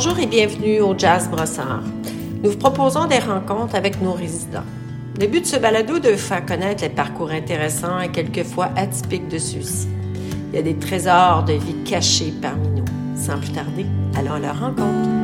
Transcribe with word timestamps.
Bonjour 0.00 0.20
et 0.20 0.26
bienvenue 0.26 0.80
au 0.80 0.96
Jazz 0.96 1.28
Brossard. 1.28 1.82
Nous 2.44 2.50
vous 2.50 2.56
proposons 2.56 3.06
des 3.06 3.18
rencontres 3.18 3.74
avec 3.74 4.00
nos 4.00 4.12
résidents. 4.12 4.62
Le 5.20 5.26
but 5.26 5.40
de 5.40 5.46
ce 5.46 5.56
balado 5.56 5.96
est 5.96 6.12
de 6.12 6.14
faire 6.14 6.46
connaître 6.46 6.84
les 6.84 6.88
parcours 6.88 7.32
intéressants 7.32 7.98
et 7.98 8.08
quelquefois 8.08 8.70
atypiques 8.76 9.26
de 9.26 9.38
ceux-ci. 9.38 9.88
Il 10.52 10.54
y 10.54 10.58
a 10.60 10.62
des 10.62 10.76
trésors 10.76 11.42
de 11.42 11.54
vie 11.54 11.82
cachés 11.84 12.32
parmi 12.40 12.68
nous. 12.68 12.84
Sans 13.16 13.38
plus 13.38 13.50
tarder, 13.50 13.86
allons 14.16 14.34
à 14.34 14.38
leur 14.38 14.60
rencontre. 14.60 15.17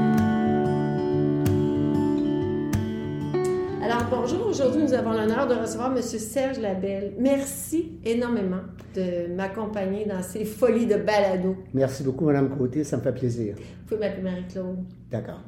Alors 4.06 4.20
bonjour, 4.20 4.48
aujourd'hui 4.48 4.82
nous 4.82 4.92
avons 4.92 5.12
l'honneur 5.12 5.46
de 5.46 5.54
recevoir 5.54 5.90
M. 5.96 6.02
Serge 6.02 6.58
Labelle. 6.58 7.14
Merci 7.18 7.92
énormément 8.04 8.60
de 8.94 9.34
m'accompagner 9.34 10.04
dans 10.04 10.20
ces 10.20 10.44
folies 10.44 10.84
de 10.84 10.96
balado. 10.96 11.56
Merci 11.72 12.02
beaucoup, 12.02 12.26
Mme 12.26 12.50
Côté, 12.50 12.84
ça 12.84 12.98
me 12.98 13.02
fait 13.02 13.12
plaisir. 13.12 13.54
Vous 13.56 13.86
pouvez 13.86 14.00
m'appeler 14.00 14.22
Marie-Claude. 14.22 14.84
D'accord. 15.10 15.40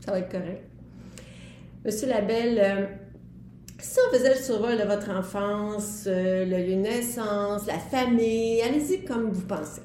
Ça 0.00 0.12
va 0.12 0.20
être 0.20 0.30
correct. 0.30 0.64
Monsieur 1.84 2.08
Labelle, 2.08 2.58
euh, 2.58 2.86
si 3.78 3.98
on 4.08 4.16
faisait 4.16 4.30
le 4.30 4.40
survol 4.40 4.78
de 4.78 4.84
votre 4.84 5.10
enfance, 5.10 6.04
euh, 6.06 6.46
le 6.46 6.56
lieu 6.56 6.76
de 6.76 6.80
naissance, 6.80 7.66
la 7.66 7.78
famille, 7.78 8.62
allez-y 8.62 9.04
comme 9.04 9.30
vous 9.30 9.46
pensez. 9.46 9.82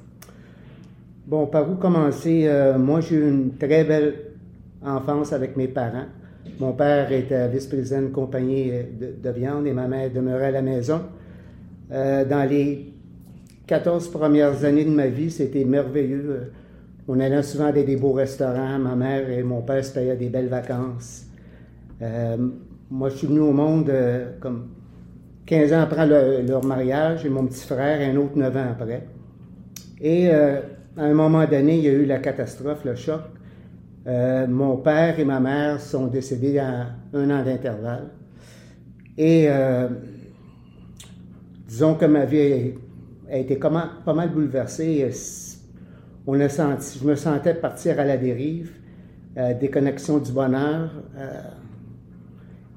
Bon, 1.27 1.47
par 1.47 1.69
où 1.69 1.75
commencer? 1.75 2.47
Euh, 2.47 2.77
moi, 2.77 3.01
j'ai 3.01 3.15
eu 3.15 3.29
une 3.29 3.57
très 3.57 3.83
belle 3.83 4.15
enfance 4.85 5.33
avec 5.33 5.57
mes 5.57 5.67
parents. 5.67 6.05
Mon 6.59 6.73
père 6.73 7.11
était 7.11 7.47
vice-président 7.49 8.01
d'une 8.01 8.11
compagnie 8.11 8.71
de, 8.71 9.15
de, 9.21 9.29
viande 9.29 9.67
et 9.67 9.73
ma 9.73 9.87
mère 9.87 10.09
demeurait 10.11 10.47
à 10.47 10.51
la 10.51 10.61
maison. 10.61 11.01
Euh, 11.91 12.25
dans 12.25 12.47
les 12.49 12.93
14 13.67 14.09
premières 14.09 14.63
années 14.63 14.85
de 14.85 14.89
ma 14.89 15.07
vie, 15.07 15.31
c'était 15.31 15.65
merveilleux. 15.65 16.51
On 17.07 17.19
allait 17.19 17.43
souvent 17.43 17.65
à 17.65 17.71
des, 17.71 17.95
beaux 17.95 18.13
restaurants. 18.13 18.79
Ma 18.79 18.95
mère 18.95 19.29
et 19.29 19.43
mon 19.43 19.61
père 19.61 19.83
se 19.83 19.93
payaient 19.93 20.15
des 20.15 20.29
belles 20.29 20.47
vacances. 20.47 21.25
Euh, 22.01 22.37
moi, 22.89 23.09
je 23.09 23.17
suis 23.17 23.27
venu 23.27 23.39
au 23.39 23.51
monde 23.51 23.89
euh, 23.89 24.31
comme 24.39 24.69
15 25.45 25.73
ans 25.73 25.81
après 25.81 26.07
leur 26.43 26.63
mariage 26.65 27.25
et 27.25 27.29
mon 27.29 27.45
petit 27.45 27.65
frère 27.67 28.01
un 28.01 28.15
autre 28.17 28.35
9 28.37 28.57
ans 28.57 28.67
après. 28.71 29.07
Et 30.01 30.29
à 30.29 30.61
un 30.97 31.13
moment 31.13 31.45
donné, 31.45 31.77
il 31.77 31.83
y 31.83 31.87
a 31.87 31.91
eu 31.91 32.05
la 32.05 32.17
catastrophe, 32.17 32.83
le 32.83 32.95
choc. 32.95 33.21
Euh, 34.07 34.45
mon 34.47 34.77
père 34.77 35.19
et 35.19 35.25
ma 35.25 35.39
mère 35.39 35.81
sont 35.81 36.07
décédés 36.07 36.59
à 36.59 36.87
un 37.13 37.29
an 37.31 37.43
d'intervalle. 37.43 38.11
Et 39.17 39.45
euh, 39.47 39.87
disons 41.67 41.95
que 41.95 42.05
ma 42.05 42.25
vie 42.25 42.73
a 43.31 43.37
été 43.37 43.57
comment, 43.57 43.85
pas 44.05 44.13
mal 44.13 44.29
bouleversée. 44.29 45.09
On 46.27 46.39
a 46.39 46.49
senti, 46.49 46.99
je 46.99 47.07
me 47.07 47.15
sentais 47.15 47.55
partir 47.55 47.99
à 47.99 48.05
la 48.05 48.17
dérive, 48.17 48.71
euh, 49.37 49.53
déconnexion 49.53 50.19
du 50.19 50.31
bonheur. 50.31 50.91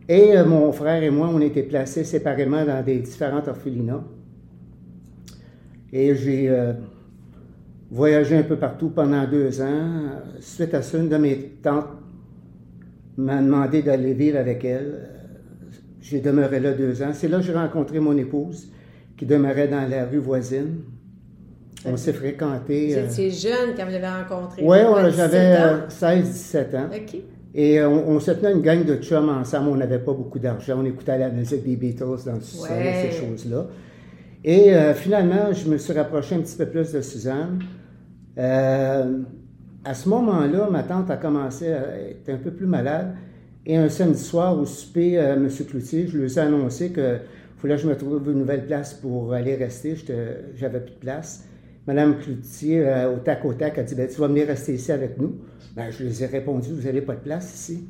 Et 0.09 0.37
euh, 0.39 0.47
mon 0.47 0.73
frère 0.73 1.03
et 1.03 1.11
moi, 1.11 1.29
on 1.31 1.41
était 1.41 1.63
placés 1.63 2.05
séparément 2.05 2.65
dans 2.65 2.83
des 2.83 2.98
différentes 3.01 3.47
orphelinats. 3.47 4.05
Et 5.92 6.15
j'ai 6.15 6.51
voyagé 7.91 8.36
un 8.36 8.42
peu 8.42 8.56
partout 8.56 8.91
pendant 8.91 9.27
deux 9.27 9.61
ans. 9.61 9.91
Suite 10.41 10.75
à 10.75 10.83
ça, 10.83 10.98
une 10.98 11.08
de 11.08 11.17
mes 11.17 11.36
tantes 11.62 11.86
m'a 13.17 13.41
demandé 13.42 13.83
d'aller 13.83 14.14
vivre 14.14 14.39
avec 14.39 14.64
elle. 14.64 15.08
J'ai 16.00 16.20
demeuré 16.20 16.61
là 16.61 16.72
deux 16.72 17.03
ans. 17.03 17.11
C'est 17.12 17.28
là 17.28 17.39
que 17.39 17.45
j'ai 17.45 17.53
rencontré 17.53 18.00
mon 18.00 18.17
épouse, 18.17 18.69
qui 19.17 19.27
demeurait 19.27 19.69
dans 19.69 19.89
la 19.89 20.06
rue 20.06 20.18
voisine. 20.18 20.80
On 21.85 21.96
s'est 21.96 22.13
fréquenté. 22.13 22.95
Vous 22.95 23.13
étiez 23.13 23.30
jeune 23.30 23.74
quand 23.77 23.85
vous 23.85 23.92
l'avez 23.92 24.07
rencontré? 24.08 24.63
Oui, 24.63 24.79
ouais, 24.79 25.11
j'avais 25.13 25.57
16-17 25.89 26.77
ans. 26.77 26.86
OK. 26.95 27.17
Et 27.55 27.80
euh, 27.80 27.89
on, 27.89 28.17
on, 28.17 28.20
se 28.20 28.30
tenait 28.33 28.52
une 28.52 28.63
gang 28.63 28.84
de 28.84 28.96
chums 28.96 29.29
ensemble. 29.29 29.70
On 29.70 29.77
n'avait 29.77 29.98
pas 29.98 30.13
beaucoup 30.13 30.39
d'argent. 30.39 30.77
On 30.80 30.84
écoutait 30.84 31.18
la 31.18 31.30
musique 31.30 31.64
des 31.64 31.77
Beatles 31.77 32.24
dans 32.27 32.34
le 32.34 32.40
sous-sol, 32.40 32.77
Ouais. 32.77 33.11
ces 33.11 33.17
choses-là. 33.20 33.67
Et 34.45 34.75
euh, 34.75 34.95
finalement, 34.95 35.53
je 35.53 35.69
me 35.69 35.79
suis 35.79 35.93
rapproché 35.93 36.35
un 36.37 36.41
petit 36.41 36.57
peu 36.57 36.67
plus 36.67 36.93
de 36.93 37.01
Suzanne. 37.01 37.59
Euh, 38.39 39.19
à 39.85 39.95
ce 39.95 40.09
moment-là, 40.09 40.69
ma 40.71 40.83
tante 40.83 41.11
a 41.11 41.17
commencé 41.17 41.73
à 41.73 41.99
être 41.99 42.29
un 42.29 42.37
peu 42.37 42.53
plus 42.53 42.67
malade. 42.67 43.15
Et 43.67 43.77
un 43.77 43.89
samedi 43.89 44.23
soir, 44.23 44.59
au 44.59 44.65
souper, 44.65 45.19
euh, 45.19 45.35
M. 45.35 45.49
Cloutier, 45.69 46.07
je 46.07 46.19
lui 46.19 46.33
ai 46.33 46.39
annoncé 46.39 46.91
que 46.91 47.19
fallait 47.57 47.75
que 47.77 47.83
je 47.83 47.89
me 47.89 47.97
trouve 47.97 48.23
une 48.31 48.39
nouvelle 48.39 48.65
place 48.67 48.95
pour 48.95 49.33
aller 49.33 49.57
rester. 49.57 49.97
J'avais 50.57 50.81
plus 50.81 50.95
de 50.95 51.01
place. 51.01 51.45
Madame 51.87 52.19
Cloutier, 52.19 52.83
au 53.13 53.19
tac 53.19 53.45
au 53.45 53.55
tac, 53.55 53.79
a 53.79 53.83
dit 53.83 53.95
ben, 53.95 54.09
Tu 54.09 54.20
vas 54.20 54.29
venir 54.29 54.47
rester 54.47 54.75
ici 54.75 54.93
avec 54.93 55.19
nous. 55.19 55.35
Ben, 55.75 55.91
je 55.91 56.05
lui 56.05 56.23
ai 56.23 56.27
répondu 56.27 56.69
Vous 56.73 56.87
n'avez 56.87 57.01
pas 57.01 57.15
de 57.15 57.20
place 57.20 57.53
ici. 57.55 57.89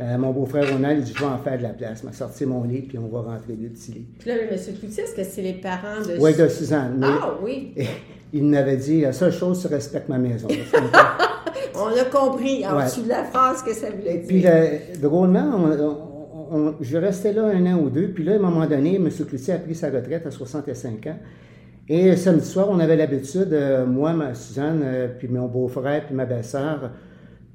Euh, 0.00 0.16
mon 0.16 0.30
beau-frère 0.30 0.72
Ronald, 0.72 1.00
il 1.00 1.04
dit 1.04 1.12
Je 1.14 1.18
vais 1.20 1.26
en 1.30 1.38
faire 1.38 1.58
de 1.58 1.62
la 1.62 1.68
place. 1.70 2.00
Il 2.02 2.06
m'a 2.06 2.12
sorti 2.12 2.46
mon 2.46 2.64
lit, 2.64 2.80
puis 2.82 2.98
on 2.98 3.08
va 3.08 3.20
rentrer 3.30 3.54
le 3.60 3.68
petit 3.68 3.92
lit. 3.92 4.06
Puis 4.18 4.30
là, 4.30 4.36
M. 4.40 4.48
Cloutier, 4.80 5.02
est-ce 5.04 5.14
que 5.14 5.22
c'est 5.24 5.42
les 5.42 5.52
parents 5.54 6.00
de... 6.00 6.18
Oui, 6.18 6.34
de 6.34 6.48
Suzanne. 6.48 6.98
Ah 7.04 7.34
oui! 7.42 7.74
il 8.32 8.44
m'avait 8.44 8.76
dit 8.78 9.02
La 9.02 9.12
seule 9.12 9.32
chose, 9.32 9.60
tu 9.60 9.66
respectes 9.66 10.08
ma 10.08 10.18
maison. 10.18 10.48
On 11.74 11.88
a 11.88 12.04
compris 12.04 12.66
en 12.66 12.76
Ouais. 12.76 12.84
dessous 12.84 13.02
de 13.02 13.08
la 13.08 13.24
phrase 13.24 13.62
que 13.62 13.72
ça 13.74 13.88
voulait 13.90 14.18
dire. 14.18 14.26
puis, 14.28 14.40
là, 14.40 14.62
drôlement, 15.00 15.52
on- 15.56 15.80
on- 15.80 16.56
on- 16.68 16.74
je 16.80 16.96
restais 16.98 17.32
là 17.32 17.44
un 17.46 17.66
an 17.66 17.78
ou 17.80 17.88
deux. 17.90 18.08
Puis 18.08 18.24
là, 18.24 18.32
à 18.32 18.36
un 18.36 18.38
moment 18.38 18.66
donné, 18.66 18.96
M. 18.96 19.08
Cloutier 19.10 19.54
a 19.54 19.58
pris 19.58 19.74
sa 19.74 19.90
retraite 19.90 20.26
à 20.26 20.30
65 20.30 21.06
ans. 21.08 21.16
Et 21.88 22.14
samedi 22.16 22.46
soir, 22.46 22.68
on 22.70 22.78
avait 22.78 22.96
l'habitude, 22.96 23.52
euh, 23.52 23.84
moi, 23.86 24.12
ma 24.12 24.34
Suzanne, 24.34 24.82
euh, 24.84 25.08
puis 25.18 25.28
mon 25.28 25.46
beau-frère, 25.48 26.06
puis 26.06 26.14
ma 26.14 26.24
belle-sœur, 26.26 26.90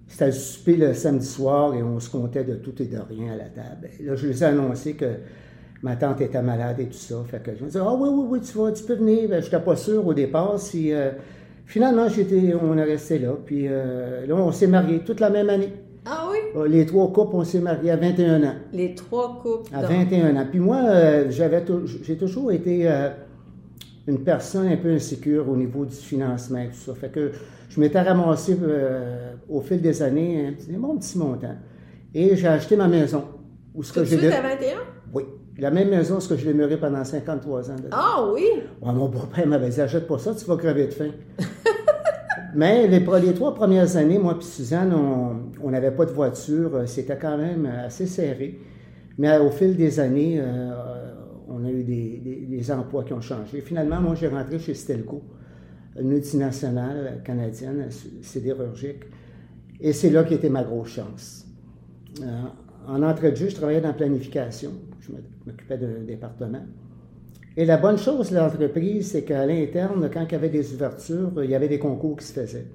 c'était 0.07 0.28
le 0.28 0.31
souper 0.31 0.75
le 0.78 0.94
samedi 0.94 1.25
soir 1.25 1.73
et 1.73 1.84
on 1.84 2.00
se 2.00 2.09
comptait 2.09 2.44
de 2.44 2.56
tout 2.56 2.81
et 2.81 2.85
de 2.85 2.97
rien 2.97 3.34
à 3.34 3.38
la 3.38 3.45
table. 3.50 3.90
Et 4.00 4.03
là, 4.03 4.16
je 4.16 4.28
lui 4.28 4.38
ai 4.38 4.44
annoncé 4.44 4.94
que 4.94 5.06
ma 5.84 5.95
tante 5.95 6.22
était 6.22 6.41
malade 6.41 6.79
et 6.79 6.85
tout 6.85 6.94
ça. 6.97 7.16
Fait 7.28 7.41
que 7.44 7.51
je 7.56 7.62
me 7.62 7.68
disais, 7.68 7.79
ah 7.81 7.94
oui, 7.94 8.09
oui, 8.12 8.25
oui, 8.29 8.40
tu, 8.41 8.57
vas, 8.57 8.72
tu 8.72 8.84
peux 8.84 8.95
venir. 8.95 9.29
Ben, 9.29 9.41
je 9.41 9.45
n'étais 9.45 9.59
pas 9.59 9.75
sûr 9.75 10.06
au 10.07 10.13
départ 10.13 10.57
si. 10.59 10.91
euh, 10.94 11.12
finalement, 11.66 12.07
j'étais, 12.09 12.53
on 12.56 12.78
est 12.78 12.84
resté 12.84 13.19
là. 13.19 13.34
Puis 13.45 13.68
euh, 13.68 14.25
là, 14.25 14.35
on 14.35 14.51
s'est 14.51 14.68
mariés 14.68 15.00
toute 15.00 15.19
la 15.19 15.29
même 15.29 15.50
année. 15.50 15.73
Ah 16.06 16.29
oui? 16.31 16.38
Euh, 16.56 16.68
Les 16.68 16.85
trois 16.85 17.12
couples, 17.12 17.35
on 17.35 17.44
s'est 17.44 17.59
mariés 17.59 17.91
à 17.91 17.97
21 17.97 18.41
ans. 18.44 18.56
Les 18.72 18.95
trois 18.95 19.39
couples. 19.44 19.69
À 19.75 19.81
donc. 19.81 19.91
21 19.91 20.38
ans. 20.38 20.45
Puis 20.50 20.59
moi, 20.59 20.79
euh, 20.85 21.25
j'avais 21.29 21.63
j'ai 22.03 22.16
toujours 22.18 22.51
été 22.53 22.89
une 24.07 24.23
personne 24.23 24.68
un 24.68 24.78
peu 24.78 24.90
insécure 24.94 25.50
au 25.50 25.56
niveau 25.56 25.85
du 25.85 25.95
financement 25.95 26.59
et 26.59 26.68
tout 26.69 26.75
ça. 26.75 26.94
Fait 26.95 27.09
que 27.09 27.31
je 27.69 27.79
m'étais 27.79 28.01
ramassé 28.01 28.57
euh, 28.62 29.34
au 29.50 29.59
fil 29.62 29.81
des 29.81 30.01
années 30.01 30.47
un 30.47 30.53
petit, 30.53 30.73
un 30.75 30.79
bon 30.79 30.97
petit 30.97 31.18
montant. 31.18 31.56
Et 32.13 32.35
j'ai 32.35 32.47
acheté 32.47 32.75
ma 32.78 32.88
maison. 32.88 33.23
Où 33.75 33.84
ce 33.84 33.91
que 33.94 34.03
j'ai 34.03 34.18
de- 34.18 34.28
à 34.31 34.41
21? 34.41 34.78
Oui. 35.13 35.23
La 35.59 35.72
même 35.72 35.90
maison, 35.90 36.19
ce 36.19 36.29
que 36.29 36.35
je 36.38 36.45
l'ai 36.45 36.53
demeuré 36.53 36.78
pendant 36.78 37.03
53 37.03 37.72
ans. 37.72 37.75
dedans. 37.75 37.88
Ah 37.91 38.25
oui! 38.34 38.44
Ouais, 38.81 38.94
mon 38.94 39.07
beau-père 39.09 39.45
m'avait 39.47 39.69
dit, 39.69 39.81
achète 39.81 40.07
pas 40.07 40.18
ça, 40.19 40.34
tu 40.35 40.45
vas 40.45 40.56
crever 40.56 40.85
de 40.88 40.94
faim. 40.94 41.09
Mais 42.56 42.88
les, 42.88 43.03
trois 43.34 43.53
premières 43.53 43.97
années, 43.97 44.18
moi 44.19 44.38
et 44.39 44.44
Suzanne, 44.44 44.94
on 45.62 45.69
n'avait 45.69 45.91
pas 45.91 46.06
de 46.06 46.12
voiture. 46.12 46.75
euh, 46.75 46.85
C'était 46.85 47.18
quand 47.18 47.38
même 47.38 47.66
assez 47.85 48.06
serré. 48.07 48.59
Mais 49.18 49.29
euh, 49.29 49.44
au 49.44 49.50
fil 49.51 49.75
des 49.75 50.00
années, 50.00 50.39
euh, 50.39 50.72
on 51.50 51.66
a 51.66 51.72
eu 51.72 51.84
des, 51.84 52.72
emplois 52.72 53.03
qui 53.03 53.13
ont 53.13 53.22
changé. 53.22 53.62
Finalement, 53.62 54.02
moi, 54.02 54.16
j'ai 54.16 54.28
rentré 54.28 54.59
chez 54.59 54.74
Stelco, 54.74 55.24
une 56.00 56.09
multinationale 56.09 57.22
canadienne 57.24 57.88
sidérurgique. 58.22 59.03
Et 59.80 59.94
c'est 59.94 60.09
là 60.09 60.24
qu'était 60.24 60.50
ma 60.50 60.63
grosse 60.63 60.90
chance. 60.90 61.46
Euh, 62.22 62.44
en 62.88 63.04
entrée 63.04 63.31
de 63.31 63.36
jeu, 63.36 63.50
je 63.50 63.56
travaillais 63.56 63.81
dans 63.81 63.89
la 63.89 63.94
planification. 63.94 64.72
Je 65.00 65.12
m'occupais 65.45 65.77
d'un 65.77 66.04
département. 66.06 66.62
Et 67.56 67.66
la 67.66 67.77
bonne 67.77 67.98
chose 67.98 68.30
de 68.31 68.36
l'entreprise, 68.36 69.12
c'est 69.12 69.24
qu'à 69.24 69.45
l'interne, 69.45 70.10
quand 70.13 70.25
il 70.27 70.31
y 70.31 70.36
avait 70.36 70.50
des 70.50 70.74
ouvertures, 70.74 71.31
il 71.44 71.50
y 71.50 71.56
avait 71.56 71.68
des 71.68 71.80
concours 71.80 72.18
qui 72.18 72.25
se 72.25 72.33
faisaient. 72.33 72.68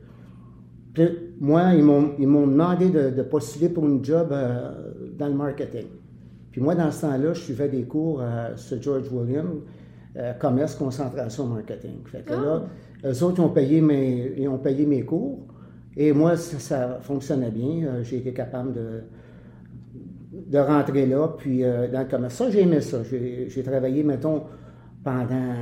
Puis 0.93 1.09
moi, 1.41 1.73
ils 1.75 1.85
m'ont, 1.85 2.47
demandé 2.47 2.91
de, 2.91 3.11
de 3.11 3.23
postuler 3.23 3.69
pour 3.69 3.87
une 3.87 4.05
job 4.05 4.29
euh, 4.33 4.93
dans 5.17 5.29
le 5.29 5.35
marketing. 5.35 5.87
Puis 6.53 6.61
moi, 6.61 6.75
dans 6.75 6.91
ce 6.91 7.01
temps-là, 7.03 7.33
je 7.33 7.41
suivais 7.41 7.69
des 7.69 7.83
cours 7.85 8.21
à 8.23 8.57
Sir 8.57 8.81
George 8.81 9.09
William, 9.11 9.61
euh, 10.17 10.33
commerce, 10.35 10.75
concentration, 10.75 11.47
marketing. 11.47 12.05
Fait 12.05 12.23
que 12.25 12.33
là, 12.33 12.65
eux 13.05 13.23
autres, 13.25 13.39
ils 13.39 13.45
ont 13.45 13.49
payé 13.49 13.81
mes, 13.81 14.35
ils 14.37 14.49
ont 14.49 14.59
payé 14.59 14.85
mes 14.87 15.03
cours. 15.03 15.39
Et 15.97 16.13
moi, 16.13 16.37
ça, 16.37 16.59
ça 16.59 16.99
fonctionnait 17.01 17.51
bien. 17.51 17.87
Euh, 17.87 18.03
J'ai 18.05 18.19
été 18.19 18.33
capable 18.33 18.75
de, 18.75 19.01
de 20.33 20.59
rentrer 20.59 21.07
là, 21.07 21.29
puis 21.39 21.65
euh, 21.65 21.89
dans 21.89 22.01
le 22.01 22.07
commerce. 22.07 22.35
Ça, 22.35 22.51
j'ai 22.51 22.63
aimé 22.63 22.81
ça. 22.81 22.99
J'ai 23.03 23.63
travaillé, 23.63 24.03
mettons, 24.03 24.43
pendant... 25.03 25.55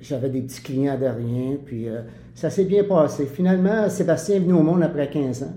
J'avais 0.00 0.30
des 0.30 0.40
petits 0.42 0.62
clients 0.62 0.98
de 0.98 1.04
rien, 1.04 1.58
puis 1.62 1.86
euh, 1.88 2.00
ça 2.34 2.48
s'est 2.48 2.64
bien 2.64 2.84
passé. 2.84 3.26
Finalement, 3.26 3.88
Sébastien 3.90 4.36
est 4.36 4.40
venu 4.40 4.54
au 4.54 4.62
monde 4.62 4.82
après 4.82 5.10
15 5.10 5.42
ans. 5.42 5.54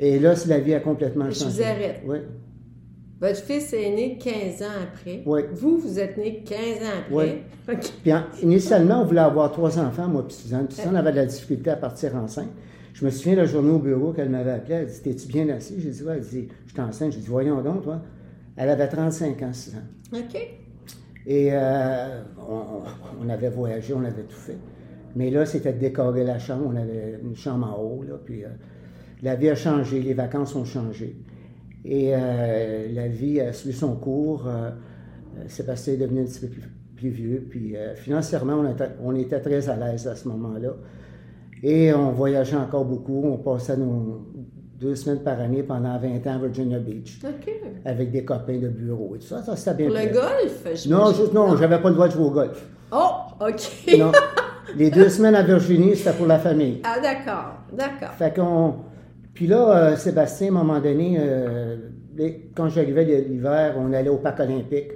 Et 0.00 0.18
là, 0.18 0.34
la 0.48 0.58
vie 0.58 0.74
a 0.74 0.80
complètement 0.80 1.26
Je 1.30 1.38
changé. 1.38 1.56
vous 1.56 1.62
arrête. 1.62 2.00
Oui. 2.04 2.18
Votre 3.22 3.36
fils 3.36 3.72
est 3.72 3.94
né 3.94 4.18
15 4.18 4.62
ans 4.62 4.80
après. 4.82 5.22
Oui. 5.24 5.42
Vous, 5.52 5.78
vous 5.78 6.00
êtes 6.00 6.16
né 6.16 6.42
15 6.44 6.58
ans 6.58 6.98
après. 7.06 7.44
Oui. 7.68 7.74
Puis 8.02 8.12
en- 8.12 8.24
initialement, 8.42 9.02
on 9.02 9.04
voulait 9.04 9.20
avoir 9.20 9.52
trois 9.52 9.78
enfants, 9.78 10.08
moi 10.08 10.26
puis 10.26 10.34
Suzanne. 10.34 10.66
Puis 10.66 10.78
Suzanne 10.78 10.96
avait 10.96 11.12
de 11.12 11.18
la 11.18 11.26
difficulté 11.26 11.70
à 11.70 11.76
partir 11.76 12.16
enceinte. 12.16 12.50
Je 12.92 13.04
me 13.04 13.10
souviens 13.10 13.36
la 13.36 13.44
journée 13.44 13.70
au 13.70 13.78
bureau 13.78 14.12
qu'elle 14.12 14.28
m'avait 14.28 14.50
appelé, 14.50 14.74
elle 14.74 14.86
dit 14.86 15.00
T'es-tu 15.02 15.28
bien 15.28 15.48
assis? 15.50 15.76
J'ai 15.78 15.90
dit 15.90 16.02
Ouais, 16.02 16.14
elle 16.16 16.24
dit 16.24 16.48
Je 16.66 16.72
suis 16.72 16.80
enceinte. 16.80 17.12
J'ai 17.12 17.20
dit 17.20 17.28
Voyons 17.28 17.62
donc, 17.62 17.84
toi. 17.84 18.02
Elle 18.56 18.68
avait 18.68 18.88
35 18.88 19.40
ans, 19.42 19.52
6 19.52 19.76
ans. 19.76 20.18
OK. 20.18 20.40
Et 21.24 21.50
euh, 21.52 22.22
on, 22.50 23.24
on, 23.24 23.28
avait 23.28 23.50
voyagé, 23.50 23.94
on 23.94 24.04
avait 24.04 24.24
tout 24.24 24.34
fait. 24.34 24.58
Mais 25.14 25.30
là, 25.30 25.46
c'était 25.46 25.72
de 25.72 25.78
décorer 25.78 26.24
la 26.24 26.40
chambre. 26.40 26.64
On 26.66 26.74
avait 26.74 27.20
une 27.22 27.36
chambre 27.36 27.68
en 27.72 27.80
haut, 27.80 28.02
là, 28.02 28.14
puis 28.24 28.44
euh, 28.44 28.48
la 29.22 29.36
vie 29.36 29.48
a 29.48 29.54
changé, 29.54 30.00
les 30.00 30.14
vacances 30.14 30.56
ont 30.56 30.64
changé. 30.64 31.14
Et 31.84 32.12
euh, 32.14 32.86
la 32.92 33.08
vie 33.08 33.40
a 33.40 33.52
suivi 33.52 33.76
son 33.76 33.96
cours. 33.96 34.44
Euh, 34.46 34.70
Sébastien 35.48 35.94
est 35.94 35.98
devenu 35.98 36.20
un 36.20 36.24
petit 36.24 36.40
peu 36.40 36.48
plus, 36.48 36.62
plus 36.96 37.08
vieux. 37.10 37.46
Puis 37.48 37.76
euh, 37.76 37.94
financièrement, 37.94 38.54
on 38.54 38.70
était, 38.70 38.90
on 39.02 39.14
était, 39.16 39.40
très 39.40 39.68
à 39.68 39.76
l'aise 39.76 40.06
à 40.06 40.14
ce 40.14 40.28
moment-là. 40.28 40.70
Et 41.62 41.92
on 41.92 42.12
voyageait 42.12 42.56
encore 42.56 42.84
beaucoup. 42.84 43.22
On 43.24 43.38
passait 43.38 43.76
nos 43.76 44.26
deux 44.80 44.96
semaines 44.96 45.22
par 45.22 45.40
année 45.40 45.62
pendant 45.62 45.96
20 45.98 46.26
ans 46.26 46.34
à 46.34 46.38
Virginia 46.38 46.78
Beach. 46.78 47.20
OK. 47.24 47.52
Avec 47.84 48.10
des 48.10 48.24
copains 48.24 48.58
de 48.58 48.68
bureau 48.68 49.14
et 49.14 49.18
tout 49.18 49.26
ça. 49.26 49.42
Ça, 49.42 49.56
c'était 49.56 49.74
bien 49.74 49.86
Pour 49.86 49.96
le 49.96 50.12
golf? 50.12 50.86
Non, 50.88 51.12
juste, 51.12 51.32
non, 51.32 51.56
j'avais 51.56 51.80
pas 51.80 51.88
le 51.88 51.94
droit 51.94 52.08
de 52.08 52.12
jouer 52.12 52.24
au 52.24 52.30
golf. 52.30 52.66
Oh, 52.92 53.10
OK. 53.40 53.96
Non. 53.98 54.12
Les 54.76 54.90
deux 54.90 55.08
semaines 55.08 55.34
à 55.34 55.42
Virginie, 55.42 55.96
c'était 55.96 56.12
pour 56.12 56.26
la 56.26 56.38
famille. 56.38 56.80
Ah, 56.84 56.98
d'accord, 57.00 57.54
d'accord. 57.72 58.14
Fait 58.16 58.34
qu'on. 58.34 58.74
Puis 59.34 59.46
là, 59.46 59.92
euh, 59.92 59.96
Sébastien, 59.96 60.48
à 60.48 60.50
un 60.50 60.64
moment 60.64 60.80
donné, 60.80 61.16
euh, 61.18 61.76
quand 62.54 62.68
j'arrivais 62.68 63.04
l'hiver, 63.04 63.74
on 63.78 63.92
allait 63.92 64.10
au 64.10 64.18
parc 64.18 64.40
olympique, 64.40 64.92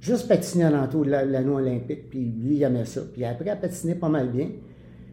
juste 0.00 0.28
patiner 0.28 0.64
alentour 0.64 1.04
de 1.04 1.10
la- 1.10 1.24
l'anneau 1.24 1.56
olympique, 1.56 2.08
puis 2.10 2.20
lui, 2.20 2.56
il 2.56 2.62
aimait 2.62 2.84
ça. 2.84 3.00
Puis 3.12 3.24
après, 3.24 3.50
à 3.50 3.56
patiner 3.56 3.94
pas 3.96 4.08
mal 4.08 4.28
bien. 4.30 4.48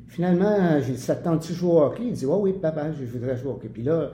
Finalement, 0.08 0.80
j'ai 0.82 0.94
dit, 0.94 1.00
ça 1.00 1.16
te 1.16 1.24
tente-tu 1.24 1.54
jouer 1.54 1.72
au 1.72 1.80
hockey? 1.84 2.04
Il 2.08 2.14
dit, 2.14 2.26
oui, 2.26 2.38
oui, 2.42 2.54
papa, 2.54 2.92
je 2.92 3.06
voudrais 3.06 3.38
jouer 3.38 3.50
au 3.52 3.54
hockey. 3.56 3.70
Puis 3.70 3.84
là, 3.84 4.12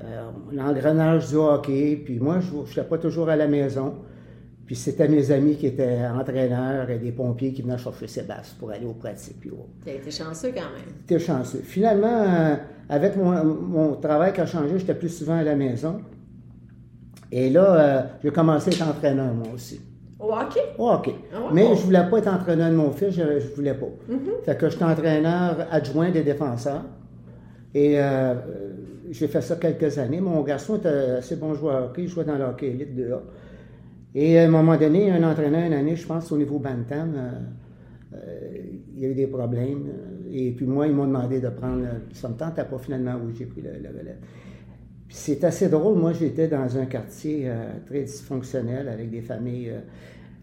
euh, 0.00 0.30
l'engrenage 0.52 1.28
du 1.28 1.36
hockey, 1.36 2.00
puis 2.04 2.18
moi, 2.20 2.40
je 2.40 2.54
n'étais 2.56 2.84
pas 2.88 2.98
toujours 2.98 3.28
à 3.28 3.36
la 3.36 3.48
maison. 3.48 3.96
Puis 4.68 4.76
c'était 4.76 5.08
mes 5.08 5.30
amis 5.30 5.56
qui 5.56 5.66
étaient 5.68 6.00
entraîneurs 6.06 6.90
et 6.90 6.98
des 6.98 7.10
pompiers 7.10 7.54
qui 7.54 7.62
venaient 7.62 7.78
chercher 7.78 8.06
Sébastien 8.06 8.54
pour 8.60 8.70
aller 8.70 8.84
aux 8.84 8.92
pratiques. 8.92 9.40
Puis, 9.40 9.50
T'as 9.82 9.92
été 9.92 10.10
chanceux 10.10 10.48
quand 10.48 10.60
même. 10.60 10.94
J'étais 11.08 11.18
chanceux. 11.24 11.62
Finalement, 11.64 12.22
euh, 12.22 12.54
avec 12.90 13.16
mon, 13.16 13.44
mon 13.44 13.94
travail 13.94 14.34
qui 14.34 14.42
a 14.42 14.46
changé, 14.46 14.78
j'étais 14.78 14.94
plus 14.94 15.08
souvent 15.08 15.38
à 15.38 15.42
la 15.42 15.56
maison. 15.56 16.02
Et 17.32 17.48
là, 17.48 17.80
euh, 17.80 18.02
j'ai 18.22 18.30
commencé 18.30 18.68
à 18.68 18.74
être 18.74 18.88
entraîneur, 18.94 19.32
moi 19.32 19.54
aussi. 19.54 19.80
Au 20.20 20.34
hockey? 20.34 20.60
Oh, 20.76 20.92
OK. 20.98 21.14
Ah, 21.32 21.38
Mais 21.50 21.62
bon. 21.62 21.74
je 21.74 21.82
voulais 21.84 22.06
pas 22.10 22.18
être 22.18 22.28
entraîneur 22.28 22.70
de 22.70 22.76
mon 22.76 22.90
fils, 22.90 23.14
je, 23.14 23.40
je 23.40 23.54
voulais 23.56 23.72
pas. 23.72 23.86
Mm-hmm. 23.86 24.44
Fait 24.44 24.58
que 24.58 24.68
j'étais 24.68 24.84
entraîneur 24.84 25.66
adjoint 25.70 26.10
des 26.10 26.22
défenseurs. 26.24 26.84
Et 27.74 27.98
euh, 27.98 28.34
j'ai 29.10 29.28
fait 29.28 29.40
ça 29.40 29.56
quelques 29.56 29.96
années. 29.96 30.20
Mon 30.20 30.42
garçon 30.42 30.76
était 30.76 30.88
assez 30.88 31.36
bon 31.36 31.54
joueur 31.54 31.80
de 31.80 31.86
hockey, 31.86 32.02
il 32.02 32.08
jouait 32.08 32.24
dans 32.24 32.36
le 32.36 32.44
hockey 32.44 32.66
élite 32.66 32.94
2A. 32.94 33.20
Et 34.14 34.38
à 34.38 34.44
un 34.44 34.48
moment 34.48 34.76
donné, 34.76 35.10
un 35.10 35.22
entraîneur, 35.28 35.64
une 35.66 35.72
année, 35.74 35.96
je 35.96 36.06
pense, 36.06 36.32
au 36.32 36.38
niveau 36.38 36.58
Bantam, 36.58 37.14
euh, 37.16 37.30
euh, 38.14 38.58
il 38.94 39.00
y 39.02 39.06
a 39.06 39.08
eu 39.10 39.14
des 39.14 39.26
problèmes. 39.26 39.86
Et 40.30 40.52
puis 40.52 40.66
moi, 40.66 40.86
ils 40.86 40.94
m'ont 40.94 41.06
demandé 41.06 41.40
de 41.40 41.48
prendre. 41.48 41.84
Ça 42.12 42.28
me 42.28 42.34
tentait 42.34 42.64
pas 42.64 42.78
finalement, 42.78 43.14
oui, 43.24 43.34
j'ai 43.38 43.46
pris 43.46 43.60
le, 43.62 43.70
le 43.72 43.88
c'est 45.08 45.42
assez 45.44 45.68
drôle. 45.68 45.98
Moi, 45.98 46.12
j'étais 46.12 46.48
dans 46.48 46.76
un 46.76 46.86
quartier 46.86 47.44
euh, 47.46 47.72
très 47.86 48.02
dysfonctionnel 48.02 48.88
avec 48.88 49.10
des 49.10 49.22
familles. 49.22 49.70
euh, 49.70 49.80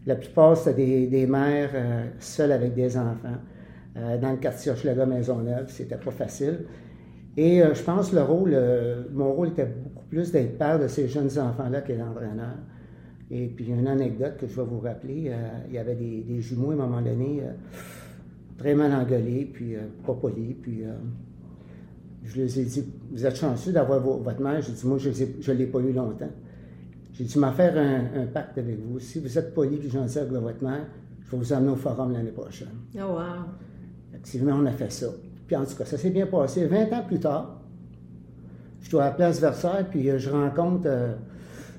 la 0.06 0.16
plupart, 0.16 0.56
c'était 0.56 0.74
des, 0.86 1.06
des 1.06 1.26
mères 1.26 1.70
euh, 1.74 2.06
seules 2.18 2.52
avec 2.52 2.74
des 2.74 2.96
enfants. 2.96 3.38
Euh, 3.96 4.18
dans 4.18 4.32
le 4.32 4.36
quartier 4.38 4.72
Hochelaga 4.72 5.06
Maisonneuve, 5.06 5.68
c'était 5.68 5.96
pas 5.96 6.10
facile. 6.10 6.66
Et 7.36 7.62
euh, 7.62 7.74
je 7.74 7.82
pense 7.82 8.12
le 8.12 8.22
rôle, 8.22 8.52
euh, 8.54 9.04
mon 9.12 9.32
rôle 9.32 9.48
était 9.48 9.66
beaucoup 9.66 10.04
plus 10.06 10.32
d'être 10.32 10.58
père 10.58 10.78
de 10.78 10.88
ces 10.88 11.08
jeunes 11.08 11.30
enfants-là 11.38 11.80
que 11.82 11.92
d'entraîneur. 11.92 12.56
Et 13.30 13.46
puis 13.48 13.66
une 13.66 13.86
anecdote 13.88 14.36
que 14.38 14.46
je 14.46 14.54
vais 14.54 14.64
vous 14.66 14.78
rappeler, 14.80 15.26
euh, 15.28 15.48
il 15.68 15.74
y 15.74 15.78
avait 15.78 15.96
des, 15.96 16.22
des 16.22 16.40
jumeaux 16.40 16.70
à 16.70 16.74
un 16.74 16.76
moment 16.76 17.02
donné, 17.02 17.40
euh, 17.42 17.52
très 18.58 18.74
mal 18.74 18.92
engueulés, 18.92 19.50
puis 19.52 19.74
euh, 19.74 19.80
pas 20.06 20.14
polis, 20.14 20.54
puis 20.62 20.82
je 22.24 22.36
les 22.40 22.60
ai 22.60 22.64
dit, 22.64 22.84
vous 23.12 23.24
êtes 23.26 23.36
chanceux 23.36 23.72
d'avoir 23.72 24.00
vo- 24.00 24.18
votre 24.18 24.40
mère. 24.40 24.60
J'ai 24.62 24.72
dit, 24.72 24.86
moi, 24.86 24.98
je 24.98 25.10
ne 25.10 25.56
l'ai 25.56 25.66
pas 25.66 25.78
eu 25.80 25.92
longtemps. 25.92 26.28
J'ai 27.12 27.24
dit, 27.24 27.38
m'en 27.38 27.52
faire 27.52 27.76
un, 27.76 28.22
un 28.22 28.26
pacte 28.26 28.58
avec 28.58 28.78
vous. 28.80 28.98
Si 29.00 29.20
vous 29.20 29.38
êtes 29.38 29.54
poli 29.54 29.76
puis 29.76 29.90
gentil 29.90 30.18
avec 30.18 30.32
votre 30.32 30.62
mère, 30.62 30.86
je 31.24 31.30
vais 31.30 31.36
vous 31.36 31.52
emmener 31.52 31.70
au 31.72 31.76
forum 31.76 32.12
l'année 32.12 32.30
prochaine. 32.30 32.68
Oh, 32.96 33.00
wow. 33.12 33.20
Effectivement, 34.12 34.52
on 34.60 34.66
a 34.66 34.72
fait 34.72 34.90
ça. 34.92 35.06
Puis 35.46 35.56
en 35.56 35.64
tout 35.64 35.76
cas, 35.76 35.84
ça 35.84 35.96
s'est 35.98 36.10
bien 36.10 36.26
passé. 36.26 36.66
20 36.66 36.92
ans 36.92 37.04
plus 37.06 37.20
tard, 37.20 37.60
je 38.82 38.88
suis 38.88 38.96
à 38.98 39.04
la 39.06 39.10
place 39.12 39.40
Versailles, 39.40 39.86
puis 39.90 40.08
je 40.18 40.30
rencontre 40.30 40.82
euh, 40.86 41.14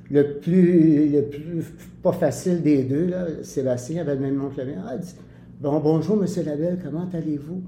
le 0.09 0.33
plus 0.39 1.09
le 1.09 1.21
plus 1.23 1.65
pas 2.01 2.11
facile 2.11 2.61
des 2.61 2.83
deux, 2.83 3.07
là, 3.07 3.25
Sébastien, 3.43 4.01
avait 4.01 4.15
le 4.15 4.21
même 4.21 4.37
nom 4.37 4.49
que 4.49 4.61
le 4.61 4.67
mien. 4.67 4.83
Ah, 4.87 4.97
dit, 4.97 5.15
bon, 5.59 5.79
bonjour, 5.79 6.17
monsieur 6.17 6.43
Labelle, 6.43 6.79
comment 6.83 7.07
allez-vous? 7.13 7.61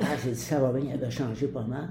Ah, 0.00 0.06
j'ai 0.24 0.30
dit, 0.30 0.38
ça 0.38 0.60
va 0.60 0.72
bien, 0.72 0.90
il 0.94 1.02
avait 1.02 1.10
changé 1.10 1.48
pas 1.48 1.64
mal. 1.68 1.88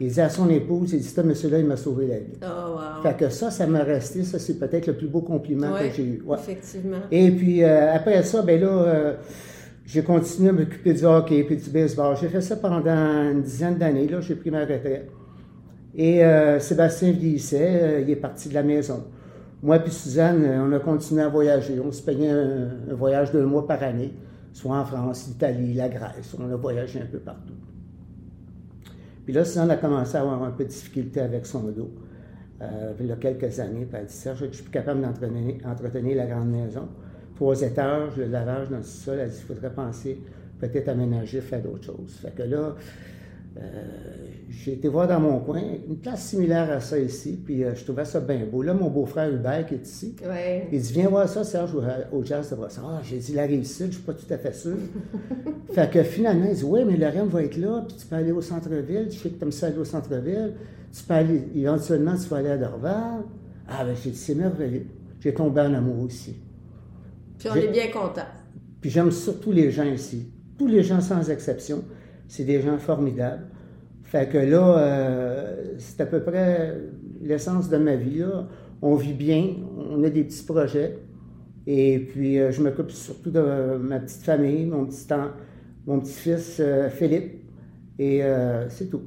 Il 0.00 0.10
dit 0.10 0.20
à 0.20 0.28
son 0.28 0.48
épouse, 0.50 0.92
il 0.92 1.00
dit, 1.00 1.04
ce 1.06 1.20
monsieur-là, 1.20 1.60
il 1.60 1.66
m'a 1.66 1.76
sauvé 1.76 2.08
la 2.08 2.18
vie. 2.18 2.38
Oh, 2.42 2.74
wow. 2.74 3.02
Fait 3.02 3.16
que 3.16 3.28
ça, 3.28 3.50
ça 3.50 3.66
m'a 3.66 3.84
resté, 3.84 4.24
ça, 4.24 4.38
c'est 4.38 4.58
peut-être 4.58 4.88
le 4.88 4.96
plus 4.96 5.06
beau 5.06 5.20
compliment 5.20 5.72
Ouais, 5.72 5.88
que 5.88 5.94
j'ai 5.94 6.04
eu. 6.04 6.22
Ouais. 6.26 6.36
Effectivement. 6.38 6.98
Et 7.12 7.30
puis 7.30 7.62
euh, 7.62 7.94
après 7.94 8.22
ça, 8.24 8.42
ben 8.42 8.60
là, 8.60 8.66
euh, 8.66 9.14
j'ai 9.86 10.02
continué 10.02 10.48
à 10.48 10.52
m'occuper 10.52 10.94
du 10.94 11.04
hockey 11.04 11.44
puis 11.44 11.56
du 11.56 11.70
baseball. 11.70 12.16
J'ai 12.20 12.28
fait 12.28 12.40
ça 12.40 12.56
pendant 12.56 12.90
une 12.90 13.42
dizaine 13.42 13.76
d'années. 13.76 14.08
Là, 14.08 14.20
j'ai 14.20 14.34
pris 14.34 14.50
ma 14.50 14.60
retraite. 14.60 15.10
Et 15.94 16.24
euh, 16.24 16.58
Sébastien 16.58 17.12
vieillissait, 17.12 17.80
euh, 17.82 18.00
il 18.00 18.10
est 18.10 18.16
parti 18.16 18.48
de 18.48 18.54
la 18.54 18.62
maison. 18.62 19.04
Moi 19.64 19.78
puis 19.78 19.92
Suzanne, 19.92 20.44
euh, 20.44 20.62
on 20.62 20.72
a 20.72 20.78
continué 20.78 21.22
à 21.22 21.28
voyager. 21.30 21.80
On 21.80 21.90
se 21.90 22.02
payait 22.02 22.28
un, 22.28 22.94
voyage 22.94 23.32
d'un 23.32 23.46
mois 23.46 23.66
par 23.66 23.82
année, 23.82 24.12
soit 24.52 24.76
en 24.76 24.84
France, 24.84 25.26
l'Italie, 25.26 25.72
la 25.72 25.88
Grèce. 25.88 26.36
On 26.38 26.52
a 26.52 26.56
voyagé 26.56 27.00
un 27.00 27.06
peu 27.06 27.18
partout. 27.18 27.54
Puis 29.24 29.32
là, 29.32 29.42
Suzanne 29.42 29.70
a 29.70 29.78
commencé 29.78 30.18
à 30.18 30.20
avoir 30.20 30.42
un 30.42 30.50
peu 30.50 30.64
de 30.64 30.68
difficulté 30.68 31.20
avec 31.20 31.46
son 31.46 31.62
dos. 31.62 31.90
Euh, 32.60 32.92
il 33.00 33.06
y 33.06 33.12
a 33.12 33.16
quelques 33.16 33.58
années, 33.58 33.86
puis 33.86 33.98
elle 33.98 34.04
dit 34.04 34.12
Serge, 34.12 34.44
je 34.50 34.54
suis 34.54 34.64
plus 34.64 34.70
capable 34.70 35.00
d'entretenir 35.00 35.54
entretenir 35.66 36.18
la 36.18 36.26
grande 36.26 36.50
maison. 36.50 36.86
Trois 37.34 37.62
étages, 37.62 38.18
le 38.18 38.26
lavage 38.26 38.68
dans 38.68 38.76
le 38.76 38.82
sol, 38.82 39.18
elle 39.18 39.30
dit 39.30 39.38
il 39.40 39.46
faudrait 39.46 39.72
penser 39.72 40.20
peut-être 40.60 40.90
aménager, 40.90 41.40
faire 41.40 41.62
d'autres 41.62 41.84
choses. 41.84 42.18
Fait 42.20 42.34
que 42.34 42.42
là, 42.42 42.74
j'ai 44.48 44.72
été 44.72 44.88
voir 44.88 45.06
dans 45.08 45.20
mon 45.20 45.38
coin 45.40 45.60
une 45.88 45.96
place 45.96 46.24
similaire 46.28 46.70
à 46.70 46.80
ça 46.80 46.98
ici, 46.98 47.38
puis 47.44 47.64
euh, 47.64 47.74
je 47.74 47.84
trouvais 47.84 48.04
ça 48.04 48.20
bien 48.20 48.40
beau. 48.50 48.62
Là, 48.62 48.74
mon 48.74 48.88
beau-frère 48.88 49.32
Hubert 49.32 49.66
qui 49.66 49.74
est 49.74 49.86
ici, 49.86 50.16
Ouais. 50.26 50.68
il 50.72 50.80
dit 50.80 50.92
Viens 50.92 51.08
voir 51.08 51.28
ça, 51.28 51.44
Serge, 51.44 51.74
au, 51.74 51.82
au 52.16 52.24
jazz 52.24 52.50
de 52.50 52.56
Brossard. 52.56 52.98
Ah, 52.98 53.00
j'ai 53.02 53.18
dit 53.18 53.32
La 53.34 53.46
sud, 53.64 53.88
je 53.88 53.92
suis 53.96 54.02
pas 54.02 54.14
tout 54.14 54.26
à 54.32 54.38
fait 54.38 54.54
sûr. 54.54 54.76
fait 55.72 55.90
que 55.90 56.02
finalement, 56.02 56.46
il 56.48 56.56
dit 56.56 56.64
Oui, 56.64 56.80
mais 56.86 56.96
le 56.96 57.06
REM 57.06 57.28
va 57.28 57.42
être 57.42 57.56
là, 57.56 57.84
puis 57.86 57.96
tu 57.96 58.06
peux 58.06 58.16
aller 58.16 58.32
au 58.32 58.40
centre-ville. 58.40 59.08
Je 59.10 59.16
sais 59.18 59.28
que 59.30 59.38
tu 59.38 59.44
aimes 59.44 59.52
ça 59.52 59.66
aller 59.66 59.78
au 59.78 59.84
centre-ville. 59.84 60.54
Tu 60.92 61.02
peux 61.04 61.14
aller, 61.14 61.42
éventuellement, 61.54 62.14
tu 62.16 62.28
vas 62.28 62.36
aller 62.38 62.50
à 62.50 62.58
Dorval. 62.58 63.22
Ah, 63.68 63.84
ben, 63.84 63.94
j'ai 64.02 64.10
dit 64.10 64.16
C'est 64.16 64.34
merveilleux. 64.34 64.86
J'ai 65.20 65.34
tombé 65.34 65.60
en 65.62 65.74
amour 65.74 66.04
aussi. 66.04 66.36
Puis 67.38 67.48
on 67.50 67.54
est 67.56 67.68
bien 67.68 67.88
content. 67.88 68.26
Puis 68.80 68.90
j'aime 68.90 69.10
surtout 69.10 69.52
les 69.52 69.70
gens 69.70 69.84
ici. 69.84 70.30
Tous 70.58 70.66
les 70.66 70.82
gens 70.82 71.00
sans 71.00 71.28
exception. 71.30 71.82
C'est 72.28 72.44
des 72.44 72.60
gens 72.60 72.78
formidables. 72.78 73.46
Fait 74.02 74.28
que 74.28 74.38
là, 74.38 74.78
euh, 74.78 75.74
c'est 75.78 76.00
à 76.00 76.06
peu 76.06 76.22
près 76.22 76.74
l'essence 77.22 77.68
de 77.68 77.76
ma 77.76 77.96
vie. 77.96 78.18
Là. 78.18 78.48
On 78.82 78.94
vit 78.96 79.14
bien, 79.14 79.56
on 79.90 80.02
a 80.04 80.10
des 80.10 80.24
petits 80.24 80.44
projets. 80.44 80.98
Et 81.66 81.98
puis, 81.98 82.38
euh, 82.38 82.50
je 82.50 82.62
m'occupe 82.62 82.90
surtout 82.90 83.30
de 83.30 83.76
ma 83.78 83.98
petite 84.00 84.22
famille, 84.22 84.66
mon 84.66 84.84
petit, 84.86 85.12
en- 85.12 85.30
mon 85.86 86.00
petit-fils 86.00 86.60
Philippe. 86.90 87.42
Et 87.98 88.22
euh, 88.24 88.68
c'est 88.68 88.90
tout. 88.90 89.02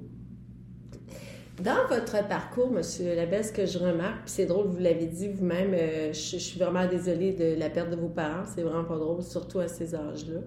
Dans 1.64 1.88
votre 1.90 2.28
parcours, 2.28 2.72
M. 2.76 2.82
Labelle, 3.16 3.44
ce 3.44 3.52
que 3.52 3.66
je 3.66 3.80
remarque, 3.80 4.26
puis 4.26 4.34
c'est 4.36 4.46
drôle, 4.46 4.68
vous 4.68 4.78
l'avez 4.80 5.08
dit 5.08 5.28
vous-même, 5.28 5.74
euh, 5.74 6.14
je, 6.14 6.20
je 6.34 6.38
suis 6.38 6.60
vraiment 6.60 6.88
désolée 6.88 7.34
de 7.34 7.60
la 7.60 7.70
perte 7.72 7.90
de 7.90 7.96
vos 7.96 8.10
parents. 8.10 8.44
C'est 8.46 8.62
vraiment 8.62 8.84
pas 8.84 8.98
drôle, 8.98 9.24
surtout 9.24 9.60
à 9.60 9.68
ces 9.68 9.96
âges-là. 9.96 10.42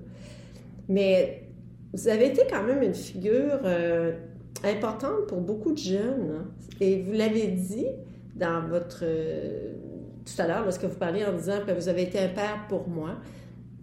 Mais 0.89 1.43
vous 1.93 2.09
avez 2.09 2.29
été 2.29 2.43
quand 2.51 2.63
même 2.63 2.83
une 2.83 2.95
figure 2.95 3.61
euh, 3.65 4.13
importante 4.65 5.27
pour 5.29 5.41
beaucoup 5.41 5.73
de 5.73 5.79
jeunes. 5.79 6.47
Et 6.81 7.03
vous 7.03 7.13
l'avez 7.13 7.49
dit 7.49 7.87
dans 8.37 8.67
votre. 8.69 9.01
euh, 9.03 9.75
tout 10.25 10.41
à 10.43 10.47
l'heure, 10.47 10.65
lorsque 10.65 10.85
vous 10.85 10.99
parliez 10.99 11.25
en 11.25 11.33
disant 11.33 11.61
que 11.67 11.73
vous 11.73 11.89
avez 11.89 12.03
été 12.03 12.19
un 12.19 12.29
père 12.29 12.67
pour 12.69 12.89
moi, 12.89 13.17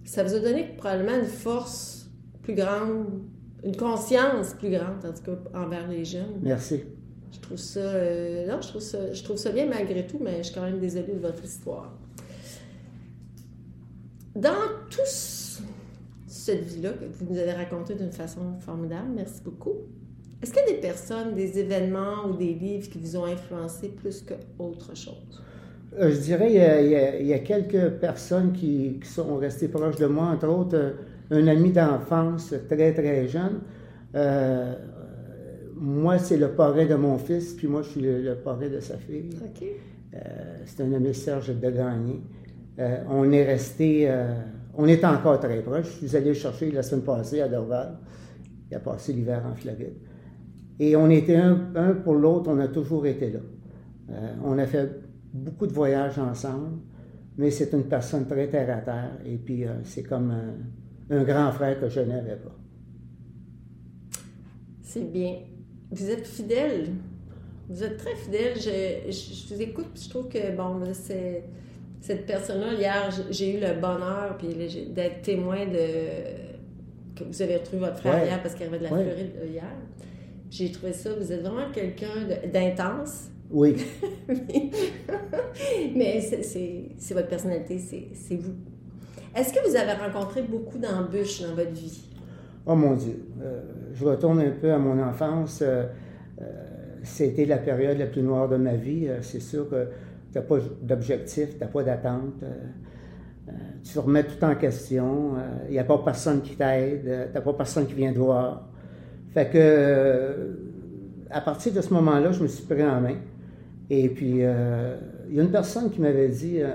ça 0.06 0.24
vous 0.24 0.34
a 0.36 0.40
donné 0.40 0.64
probablement 0.78 1.18
une 1.18 1.26
force 1.26 2.10
plus 2.44 2.54
grande, 2.56 3.22
une 3.64 3.76
conscience 3.76 4.54
plus 4.54 4.70
grande, 4.70 5.04
en 5.04 5.12
tout 5.12 5.24
cas, 5.24 5.60
envers 5.60 5.88
les 5.88 6.06
jeunes. 6.06 6.40
Merci. 6.42 6.84
Je 7.34 7.40
trouve 7.40 7.58
ça, 7.58 7.80
euh, 7.80 8.48
non, 8.48 8.62
je 8.62 8.68
trouve 8.70 8.82
ça, 8.82 9.12
je 9.12 9.24
trouve 9.24 9.36
ça 9.36 9.52
bien 9.52 9.66
malgré 9.66 10.06
tout, 10.08 10.20
mais 10.22 10.38
je 10.38 10.44
suis 10.44 10.56
quand 10.56 10.62
même 10.62 10.80
désolée 10.80 11.14
de 11.14 11.20
votre 11.20 11.44
histoire. 11.44 11.94
Dans 14.36 14.52
toute 14.90 15.06
cette 16.48 16.64
vie-là 16.64 16.92
que 16.92 17.04
vous 17.12 17.34
nous 17.34 17.38
avez 17.38 17.52
racontée 17.52 17.94
d'une 17.94 18.12
façon 18.12 18.40
formidable, 18.62 19.10
merci 19.14 19.42
beaucoup. 19.44 19.76
Est-ce 20.42 20.54
qu'il 20.54 20.62
y 20.62 20.70
a 20.70 20.76
des 20.76 20.80
personnes, 20.80 21.36
des 21.36 21.60
événements 21.60 22.26
ou 22.30 22.38
des 22.38 22.54
livres 22.54 22.88
qui 22.90 23.00
vous 23.00 23.18
ont 23.18 23.26
influencé 23.26 23.90
plus 23.90 24.24
qu'autre 24.24 24.96
chose? 24.96 25.44
Euh, 26.00 26.10
je 26.10 26.20
dirais 26.20 26.48
il 27.20 27.28
y, 27.28 27.34
a, 27.34 27.40
quelques 27.40 27.96
personnes 28.00 28.54
qui, 28.54 28.98
sont 29.04 29.36
restées 29.36 29.68
proches 29.68 29.98
de 29.98 30.06
moi, 30.06 30.28
entre 30.28 30.48
autres 30.48 30.78
euh, 30.78 30.92
un 31.32 31.48
ami 31.48 31.72
d'enfance 31.72 32.54
très 32.70 32.94
très 32.94 33.28
jeune. 33.28 33.60
Euh, 34.16 34.74
moi, 35.76 36.18
c'est 36.18 36.38
le 36.38 36.52
parrain 36.52 36.86
de 36.86 36.96
mon 36.96 37.18
fils, 37.18 37.54
puis 37.56 37.68
moi, 37.68 37.82
je 37.82 37.90
suis 37.90 38.02
le, 38.02 38.36
parrain 38.36 38.70
de 38.70 38.80
sa 38.80 38.96
fille. 38.96 39.32
c'est 40.66 40.82
un 40.82 40.94
ami 40.94 41.14
Serge 41.14 41.50
de 41.50 41.70
Gagné. 41.70 42.22
on 43.10 43.32
est 43.34 43.44
resté, 43.44 44.10
on 44.78 44.88
est 44.88 45.04
encore 45.04 45.40
très 45.40 45.62
proches. 45.62 46.00
Je 46.02 46.08
suis 46.08 46.16
allé 46.16 46.30
le 46.30 46.34
chercher 46.34 46.72
la 46.72 46.84
semaine 46.84 47.04
passée 47.04 47.42
à 47.42 47.50
Dorval. 47.50 47.98
Il 48.70 48.76
a 48.76 48.80
passé 48.80 49.12
l'hiver 49.12 49.44
en 49.46 49.56
Floride. 49.56 49.96
Et 50.80 50.96
on 50.96 51.10
était 51.10 51.36
un, 51.36 51.56
pour 52.04 52.14
l'autre, 52.14 52.52
on 52.52 52.60
a 52.60 52.68
toujours 52.68 53.06
été 53.06 53.32
là. 53.32 53.40
on 54.44 54.58
a 54.60 54.68
fait 54.68 54.90
beaucoup 55.34 55.68
de 55.68 55.74
voyages 55.74 56.20
ensemble, 56.20 56.78
mais 57.38 57.52
c'est 57.52 57.74
une 57.74 57.86
personne 57.86 58.28
très 58.28 58.48
terre 58.48 58.78
à 58.78 58.82
terre. 58.82 59.18
Et 59.26 59.38
puis, 59.38 59.66
euh, 59.66 59.74
c'est 59.84 60.04
comme 60.04 60.34
un, 61.10 61.24
grand 61.24 61.52
frère 61.52 61.80
que 61.80 61.90
je 61.90 62.02
n'avais 62.02 62.36
pas. 62.36 62.56
C'est 64.82 65.12
bien. 65.12 65.38
Vous 65.92 66.10
êtes 66.10 66.28
fidèle. 66.28 66.90
Vous 67.70 67.84
êtes 67.84 67.98
très 67.98 68.16
fidèle. 68.16 68.54
Je, 68.56 69.54
vous 69.54 69.62
écoute, 69.62 70.00
je 70.02 70.10
trouve 70.10 70.28
que, 70.30 70.56
bon, 70.56 70.82
c'est 70.94 71.44
cette 72.08 72.26
personne-là, 72.26 72.74
hier, 72.74 73.10
j'ai 73.30 73.58
eu 73.58 73.60
le 73.60 73.80
bonheur 73.80 74.38
d'être 74.96 75.22
témoin 75.22 75.66
de 75.66 76.48
que 77.16 77.24
vous 77.24 77.42
avez 77.42 77.58
retrouvé 77.58 77.80
votre 77.80 77.98
frère 77.98 78.24
hier 78.24 78.42
parce 78.42 78.54
qu'il 78.54 78.68
avait 78.68 78.78
de 78.78 78.84
la 78.84 78.90
Floride 78.90 79.32
euh, 79.42 79.48
hier. 79.48 79.64
J'ai 80.52 80.72
trouvé 80.72 80.94
ça, 80.94 81.10
vous 81.20 81.32
êtes 81.32 81.42
vraiment 81.42 81.72
quelqu'un 81.74 82.28
d'intense, 82.54 83.32
oui. 83.52 83.76
Mais 85.96 86.20
c'est 86.22 87.14
votre 87.14 87.28
personnalité, 87.28 87.80
c'est 87.80 88.36
vous. 88.36 88.56
Est-ce 89.36 89.54
que 89.54 89.68
vous 89.68 89.76
avez 89.76 89.94
rencontré 89.94 90.42
beaucoup 90.42 90.78
d'embûches 90.78 91.42
dans 91.42 91.56
votre 91.56 91.72
vie? 91.72 92.10
Oh 92.66 92.76
mon 92.76 92.96
Dieu. 92.96 93.26
Euh, 93.42 93.62
je 93.94 94.04
retourne 94.04 94.40
un 94.40 94.52
peu 94.52 94.72
à 94.72 94.78
mon 94.78 95.02
enfance. 95.02 95.62
Euh, 95.62 95.86
euh, 96.42 96.46
c'était 97.04 97.46
la 97.46 97.58
période 97.58 97.98
la 97.98 98.08
plus 98.08 98.22
noire 98.22 98.50
de 98.50 98.58
ma 98.58 98.76
vie. 98.76 99.08
c'est 99.22 99.40
sûr 99.40 99.70
que 99.70 99.88
tu 100.32 100.38
n'as 100.38 100.44
pas 100.44 100.58
d'objectif, 100.82 101.54
tu 101.54 101.60
n'as 101.60 101.68
pas 101.68 101.84
d'attente. 101.84 102.44
tu 103.84 104.00
remets 104.00 104.24
tout 104.24 104.44
en 104.44 104.56
question. 104.56 105.34
Il 105.68 105.72
n'y 105.72 105.80
a 105.80 105.84
pas 105.84 105.98
personne 106.00 106.42
qui 106.42 106.56
t'aide. 106.56 107.28
tu 107.30 107.34
n'as 107.34 107.42
pas 107.42 107.54
personne 107.54 107.86
qui 107.86 107.94
vient 107.94 108.14
te 108.14 108.20
voir. 108.20 108.68
Fait 109.34 109.50
que, 109.50 110.58
à 111.30 111.42
partir 111.42 111.74
de 111.74 111.82
ce 111.82 111.94
moment-là, 111.94 112.32
je 112.32 112.42
me 112.42 112.48
suis 112.48 112.66
pris 112.66 112.84
en 112.84 113.02
main. 113.02 113.18
Et 113.90 114.10
puis, 114.10 114.40
euh, 114.42 114.98
il 115.30 115.36
y 115.36 115.40
a 115.40 115.44
une 115.44 115.52
personne 115.52 115.90
qui 115.90 116.02
m'avait 116.02 116.30
dit 116.30 116.58
euh, 116.60 116.72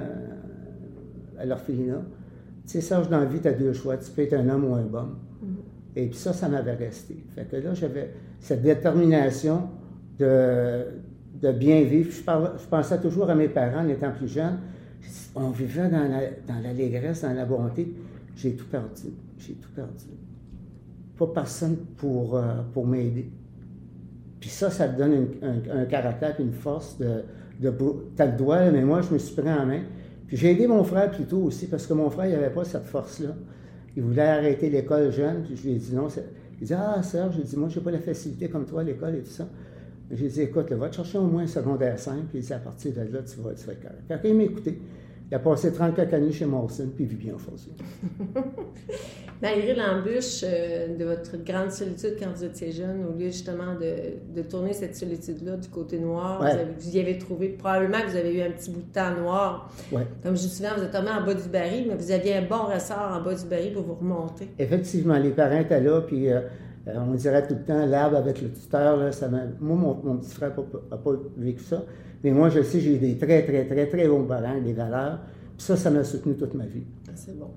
à 1.39 1.45
l'orphelinat, 1.45 2.03
tu 2.67 2.73
sais, 2.73 2.81
Serge, 2.81 3.09
dans 3.09 3.19
la 3.19 3.27
vie, 3.27 3.41
tu 3.41 3.49
as 3.49 3.53
deux 3.53 3.73
choix, 3.73 3.97
tu 3.97 4.11
peux 4.11 4.23
être 4.23 4.35
un 4.35 4.49
homme 4.49 4.65
ou 4.65 4.75
un 4.75 4.83
bon. 4.83 5.09
Mm-hmm. 5.45 5.97
Et 5.97 6.07
puis 6.07 6.17
ça, 6.17 6.33
ça 6.33 6.49
m'avait 6.49 6.75
resté. 6.75 7.17
Fait 7.35 7.45
que 7.45 7.57
là, 7.57 7.75
j'avais 7.75 8.15
cette 8.41 8.63
détermination 8.63 9.69
de, 10.19 10.85
de 11.41 11.53
bien 11.53 11.83
vivre. 11.83 12.11
Je, 12.11 12.67
pensais 12.69 13.01
toujours 13.01 13.31
à 13.31 13.35
mes 13.35 13.49
parents 13.49 13.85
en 13.85 13.89
étant 13.89 14.13
plus 14.13 14.29
jeune. 14.29 14.59
On 15.35 15.51
vivait 15.51 15.89
dans, 15.89 16.09
dans 16.47 16.61
l'allégresse, 16.63 17.23
dans 17.23 17.33
la 17.33 17.45
bonté. 17.45 17.95
J'ai 18.37 18.55
tout 18.55 18.67
perdu. 18.67 19.13
J'ai 19.39 19.55
tout 19.55 19.71
perdu. 19.75 20.07
Pas 21.19 21.27
personne 21.29 21.77
pour, 21.97 22.37
euh, 22.37 22.63
pour 22.73 22.87
m'aider. 22.87 23.31
Puis 24.41 24.51
ça, 24.51 24.71
ça 24.71 24.89
te 24.89 24.99
donne 24.99 25.29
un, 25.43 25.85
caractère 25.85 26.35
et 26.39 26.43
une 26.43 26.53
force 26.53 26.99
de, 26.99 27.23
de 27.61 27.73
T'as 28.17 28.27
le 28.27 28.37
doigt, 28.37 28.71
mais 28.71 28.83
moi, 28.83 29.01
je 29.03 29.13
me 29.13 29.19
suis 29.19 29.35
pris 29.35 29.51
en 29.51 29.67
main. 29.67 29.83
Puis 30.27 30.37
j'ai 30.37 30.51
aidé 30.51 30.67
mon 30.67 30.83
frère 30.83 31.11
plutôt 31.11 31.43
aussi, 31.43 31.67
parce 31.67 31.87
que 31.87 31.93
mon 31.93 32.11
frère, 32.11 32.27
il 32.27 32.33
n'avait 32.33 32.51
pas 32.51 32.65
cette 32.65 32.87
force-là. 32.87 33.37
Il 33.97 34.03
voulait 34.03 34.23
arrêter 34.23 34.71
l'école 34.71 35.13
jeune, 35.13 35.43
puis 35.43 35.57
je 35.57 35.63
lui 35.63 35.73
ai 35.73 35.77
dit 35.77 35.95
non. 35.95 36.09
Il 36.61 36.67
dit 36.67 36.75
Ah, 36.75 37.03
Serge, 37.03 37.37
j'ai 37.37 37.43
dit, 37.43 37.57
moi, 37.57 37.69
je 37.69 37.79
n'ai 37.79 37.85
pas 37.85 37.91
la 37.91 37.99
facilité 37.99 38.49
comme 38.49 38.65
toi 38.65 38.81
à 38.81 38.85
l'école 38.85 39.17
et 39.17 39.21
tout 39.21 39.31
ça. 39.31 39.47
J'ai 40.13 40.29
dit 40.29 40.43
Écoute, 40.43 40.71
va 40.73 40.89
te 40.89 40.97
chercher 40.97 41.19
au 41.19 41.27
moins 41.27 41.43
un 41.43 41.47
secondaire 41.47 41.99
5, 41.99 42.25
puis 42.31 42.53
À 42.53 42.59
partir 42.59 42.93
de 42.93 43.01
là, 43.01 43.21
tu 43.23 43.41
vas, 43.41 43.55
tu 43.55 43.67
vas 43.67 43.73
être 43.73 43.83
correct. 43.83 44.03
Quand 44.09 44.19
il 44.25 44.37
m'a 44.37 44.43
écouté, 44.43 44.79
il 45.31 45.35
a 45.35 45.39
passé 45.39 45.73
34 45.73 46.13
années 46.13 46.31
chez 46.31 46.45
Morrison, 46.45 46.91
puis 46.95 47.05
il 47.05 47.11
vit 47.11 47.17
bien 47.17 47.35
au 47.35 47.39
fond. 47.39 47.53
Malgré 49.43 49.75
l'embûche 49.75 50.43
euh, 50.45 50.95
de 50.95 51.05
votre 51.07 51.43
grande 51.43 51.71
solitude 51.71 52.17
quand 52.21 52.31
vous 52.35 52.45
étiez 52.45 52.71
jeune, 52.71 53.07
au 53.07 53.19
lieu 53.19 53.27
justement 53.27 53.75
de, 53.75 54.37
de 54.39 54.47
tourner 54.47 54.75
cette 54.75 54.95
solitude-là 54.95 55.57
du 55.57 55.69
côté 55.69 55.99
noir, 55.99 56.45
vous, 56.79 56.91
y 56.95 57.01
avez 57.01 57.17
trouvé, 57.17 57.49
probablement 57.49 58.03
que 58.03 58.11
vous 58.11 58.17
avez 58.17 58.35
eu 58.35 58.43
un 58.43 58.51
petit 58.51 58.71
bout 58.71 58.83
de 58.83 58.93
temps 58.93 59.15
noir. 59.19 59.73
Comme 60.23 60.37
je 60.37 60.43
dis 60.43 60.51
souvent, 60.51 60.69
vous 60.77 60.83
êtes 60.83 60.93
tombé 60.93 61.09
en 61.09 61.25
bas 61.25 61.33
du 61.33 61.49
baril, 61.49 61.87
mais 61.89 61.95
vous 61.95 62.13
aviez 62.13 62.37
un 62.37 62.43
bon 62.43 62.67
ressort 62.67 63.19
en 63.19 63.23
bas 63.23 63.35
du 63.35 63.47
baril 63.47 63.73
pour 63.73 63.85
vous 63.85 63.95
remonter. 63.95 64.49
Effectivement, 64.59 65.17
les 65.17 65.31
parents 65.31 65.61
étaient 65.61 65.81
là, 65.81 66.03
puis 66.03 66.31
euh, 66.31 66.43
euh, 66.89 66.99
on 66.99 67.15
dirait 67.15 67.47
tout 67.47 67.55
le 67.55 67.63
temps 67.63 67.87
l'arbre 67.87 68.17
avec 68.17 68.43
le 68.43 68.51
tuteur. 68.51 68.97
Là, 68.97 69.13
ça 69.13 69.29
moi, 69.29 69.43
mon, 69.61 69.95
mon, 70.03 70.17
petit 70.19 70.35
frère 70.35 70.53
n'a 70.91 70.97
pas, 70.97 71.13
vécu 71.37 71.63
ça. 71.63 71.85
Mais 72.25 72.31
moi, 72.31 72.49
je 72.49 72.63
sais, 72.63 72.81
j'ai 72.81 72.99
des 72.99 73.17
très, 73.17 73.45
très, 73.45 73.67
très, 73.67 73.87
très 73.87 74.09
bons 74.09 74.25
parents, 74.25 74.61
des 74.61 74.73
valeurs. 74.73 75.21
Puis 75.57 75.67
ça, 75.67 75.77
ça 75.77 75.91
m'a 75.91 76.03
soutenu 76.03 76.35
toute 76.35 76.55
ma 76.55 76.67
vie. 76.67 76.85
Ah, 77.09 77.13
c'est 77.15 77.39
bon. 77.39 77.51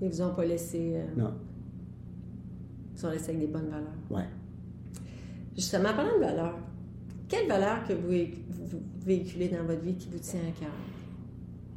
Ils 0.00 0.08
vous 0.08 0.22
ont 0.22 0.34
pas 0.34 0.44
laissé. 0.44 0.94
Euh, 0.96 1.04
non. 1.16 1.32
Ils 2.94 3.00
vous 3.00 3.06
ont 3.06 3.10
laissé 3.10 3.30
avec 3.30 3.40
des 3.40 3.46
bonnes 3.46 3.68
valeurs. 3.68 3.94
Oui. 4.10 4.22
Justement, 5.54 5.94
parlant 5.94 6.16
de 6.16 6.24
valeurs, 6.24 6.58
quelles 7.28 7.48
valeurs 7.48 7.84
que 7.86 7.94
vous, 7.94 8.78
véhiculez 9.04 9.48
dans 9.48 9.64
votre 9.64 9.80
vie 9.80 9.94
qui 9.94 10.08
vous 10.10 10.18
tient 10.18 10.40
à 10.40 10.60
cœur? 10.60 10.68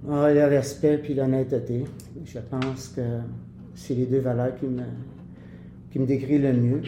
Ah, 0.10 0.34
le 0.34 0.46
respect 0.46 0.98
puis 0.98 1.14
l'honnêteté. 1.14 1.86
Je 2.26 2.40
pense 2.40 2.90
que 2.90 3.02
c'est 3.76 3.94
les 3.94 4.06
deux 4.06 4.20
valeurs 4.20 4.56
qui 4.56 4.66
me, 4.66 4.84
qui 5.92 6.00
me 6.00 6.06
décrivent 6.06 6.44
le 6.44 6.54
mieux. 6.54 6.82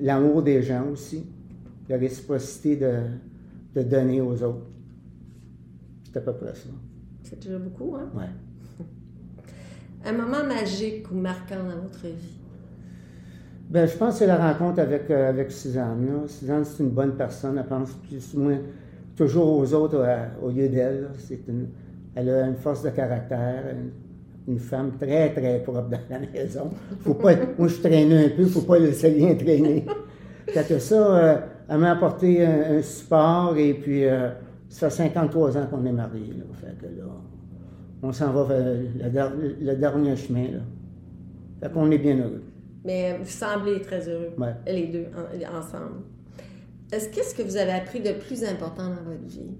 L'amour 0.00 0.42
des 0.42 0.62
gens 0.62 0.88
aussi. 0.90 1.24
La 1.88 1.96
réciprocité 1.96 2.76
de, 2.76 2.94
de 3.74 3.82
donner 3.82 4.20
aux 4.20 4.42
autres. 4.42 4.66
C'est 6.04 6.16
à 6.16 6.20
peu 6.20 6.32
près 6.32 6.54
ça. 6.54 6.68
C'est 7.22 7.40
déjà 7.40 7.58
beaucoup, 7.58 7.94
hein? 7.96 8.10
Oui. 8.14 8.24
Un 10.04 10.12
moment 10.12 10.44
magique 10.46 11.10
ou 11.10 11.14
marquant 11.14 11.62
dans 11.62 11.82
votre 11.82 12.06
vie? 12.06 12.40
Ben, 13.68 13.88
je 13.88 13.96
pense 13.96 14.14
que 14.14 14.18
c'est 14.20 14.26
la 14.26 14.52
rencontre 14.52 14.78
avec, 14.80 15.10
euh, 15.10 15.28
avec 15.28 15.50
Suzanne. 15.50 16.28
Suzanne, 16.28 16.64
c'est 16.64 16.82
une 16.82 16.90
bonne 16.90 17.16
personne. 17.16 17.58
Elle 17.58 17.66
pense 17.66 17.92
plus 18.08 18.34
ou 18.34 18.40
moins 18.40 18.58
toujours 19.16 19.58
aux 19.58 19.74
autres 19.74 19.98
euh, 19.98 20.26
au 20.42 20.50
lieu 20.50 20.68
d'elle. 20.68 21.08
elle 22.14 22.28
a 22.28 22.46
une 22.46 22.56
force 22.56 22.82
de 22.82 22.90
caractère, 22.90 23.64
une, 23.72 23.90
femme 24.58 24.92
très, 24.98 25.32
très 25.32 25.60
propre 25.62 25.88
dans 25.88 25.98
la 26.08 26.18
maison. 26.20 26.70
Faut 27.00 27.14
pas, 27.14 27.32
moi, 27.58 27.68
je 27.68 27.80
traîne 27.80 28.12
un 28.12 28.28
peu, 28.28 28.42
il 28.42 28.44
ne 28.44 28.50
faut 28.50 28.62
pas 28.62 28.78
laisser 28.78 29.08
rien 29.08 29.34
traîner. 29.34 29.84
Ça, 30.78 31.16
euh, 31.16 31.36
elle 31.68 31.78
m'a 31.78 31.92
apporté 31.92 32.44
un, 32.46 32.80
support 32.80 33.56
et 33.56 33.74
puis 33.74 34.04
ça 34.68 34.88
fait 34.90 35.08
53 35.08 35.56
ans 35.56 35.66
qu'on 35.66 35.84
est 35.84 35.92
mariés. 35.92 36.34
Là, 36.36 36.44
fait 36.54 36.78
que 36.78 36.86
là, 36.86 37.04
on 38.02 38.12
s'en 38.12 38.32
va 38.32 38.44
vers 38.44 39.32
le, 39.34 39.74
dernier 39.74 40.14
chemin. 40.14 40.44
Là. 40.52 40.60
Fait 41.60 41.72
qu'on 41.72 41.90
est 41.90 41.98
bien 41.98 42.16
heureux. 42.18 42.42
Mais 42.84 43.18
vous 43.18 43.28
semblez 43.28 43.80
très 43.80 44.08
heureux, 44.08 44.30
les 44.66 44.86
deux 44.86 45.06
ensemble. 45.52 46.02
Est-ce 46.92 47.08
qu'est-ce 47.08 47.34
que 47.34 47.42
vous 47.42 47.56
avez 47.56 47.72
appris 47.72 48.00
de 48.00 48.12
plus 48.12 48.44
important 48.44 48.84
dans 48.84 49.02
votre 49.02 49.26
vie? 49.26 49.56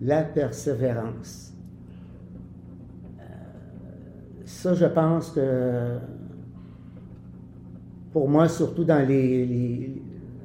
La 0.00 0.24
persévérance. 0.24 1.52
Euh, 3.20 3.24
ça, 4.48 4.72
je 4.72 4.86
pense 4.86 5.30
que 5.30 5.98
pour 8.12 8.28
moi, 8.28 8.48
surtout 8.48 8.82
dans 8.82 9.06
les, 9.06 10.00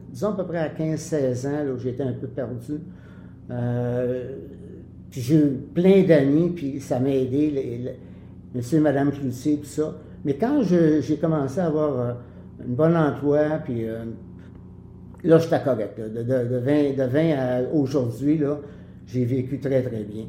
disons 0.10 0.30
à 0.30 0.34
peu 0.34 0.46
près 0.46 0.58
à 0.60 0.70
15-16 0.70 1.48
ans, 1.48 1.74
où 1.74 1.80
j'étais 1.80 2.04
un 2.04 2.12
peu 2.12 2.28
perdu, 2.28 2.82
euh, 3.50 4.36
puis 5.10 5.22
j'ai 5.22 5.36
eu 5.36 5.50
plein 5.74 6.04
d'amis, 6.04 6.50
puis 6.50 6.82
ça 6.82 7.00
m'a 7.00 7.10
aidé, 7.10 7.50
les, 7.50 7.96
monsieur 8.54 8.80
et 8.80 8.82
madame 8.82 9.12
Cloutier, 9.12 9.58
tout 9.58 9.66
ça. 9.66 9.96
Mais 10.26 10.36
quand 10.36 10.62
j'ai 10.64 11.18
commencé 11.18 11.60
à 11.60 11.68
avoir 11.68 12.00
euh, 12.00 12.14
un 12.62 12.68
bon 12.68 12.96
emploi, 12.96 13.60
puis 13.64 13.88
euh, 13.88 14.04
là, 15.24 15.40
j'étais 15.40 15.62
correct. 15.64 15.98
De, 15.98 16.24
de, 16.24 16.58
20, 16.58 16.98
de 16.98 17.10
20 17.10 17.20
à 17.38 17.62
aujourd'hui, 17.74 18.38
là, 18.38 18.60
j'ai 19.08 19.24
vécu 19.24 19.60
très, 19.60 19.82
très 19.82 20.04
bien. 20.04 20.26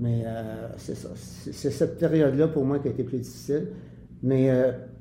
Mais 0.00 0.22
euh, 0.26 0.68
c'est 0.76 0.94
ça. 0.94 1.10
C'est 1.16 1.70
cette 1.70 1.98
période-là 1.98 2.48
pour 2.48 2.64
moi 2.64 2.78
qui 2.78 2.88
a 2.88 2.90
été 2.90 3.04
plus 3.04 3.18
difficile. 3.18 3.68
Mais 4.22 4.50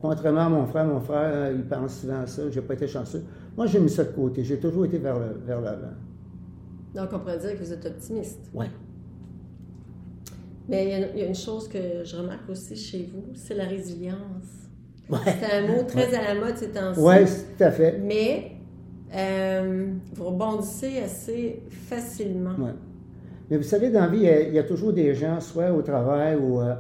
contrairement 0.02 0.42
à 0.42 0.50
mon 0.50 0.66
frère, 0.66 0.86
mon 0.86 1.00
frère, 1.00 1.50
il 1.52 1.64
pense 1.64 2.02
souvent 2.02 2.22
à 2.22 2.28
ça. 2.28 2.50
J'ai 2.52 2.62
pas 2.62 2.74
été 2.74 2.88
chanceux. 2.88 3.24
Moi, 3.56 3.68
j'ai 3.68 3.80
mis 3.80 3.90
ça 3.90 4.04
de 4.04 4.12
côté. 4.12 4.44
J'ai 4.44 4.60
toujours 4.60 4.84
été 4.86 4.98
vers 4.98 5.18
l'avant. 5.62 5.94
Donc, 6.94 7.10
on 7.14 7.20
pourrait 7.20 7.38
dire 7.40 7.54
que 7.54 7.64
vous 7.64 7.72
êtes 7.72 7.86
optimiste. 7.86 8.50
Oui. 8.54 8.66
Mais 10.68 11.08
il 11.16 11.20
y, 11.20 11.24
a 11.24 11.28
une 11.28 11.36
chose 11.36 11.68
que 11.70 12.04
je 12.04 12.16
remarque 12.18 12.50
aussi 12.50 12.76
chez 12.76 13.10
vous, 13.14 13.34
c'est 13.34 13.56
la 13.56 13.66
résilience. 13.66 14.70
C'est 15.10 15.54
un 15.54 15.68
mot 15.68 15.84
très 15.88 16.14
à 16.16 16.34
la 16.34 16.40
mode 16.40 16.58
ces 16.58 16.70
temps-ci. 16.70 17.00
Oui, 17.00 17.26
tout 17.58 17.64
à 17.64 17.72
fait. 17.72 18.00
Mais 18.00 18.54
Euh, 19.16 19.94
vous 20.16 20.26
rebondissez 20.26 21.00
assez 21.00 21.62
facilement. 21.70 22.56
Ouais. 22.58 22.72
Mais 23.54 23.60
vous 23.60 23.64
savez, 23.66 23.92
dans 23.92 24.00
la 24.00 24.08
vie, 24.08 24.26
il 24.48 24.52
y, 24.56 24.58
a, 24.58 24.64
toujours 24.64 24.94
des 24.94 25.14
gens, 25.14 25.40
soit 25.40 25.72
au 25.72 25.84
travail 25.84 26.38
ou. 26.38 26.60
euh, 26.60 26.74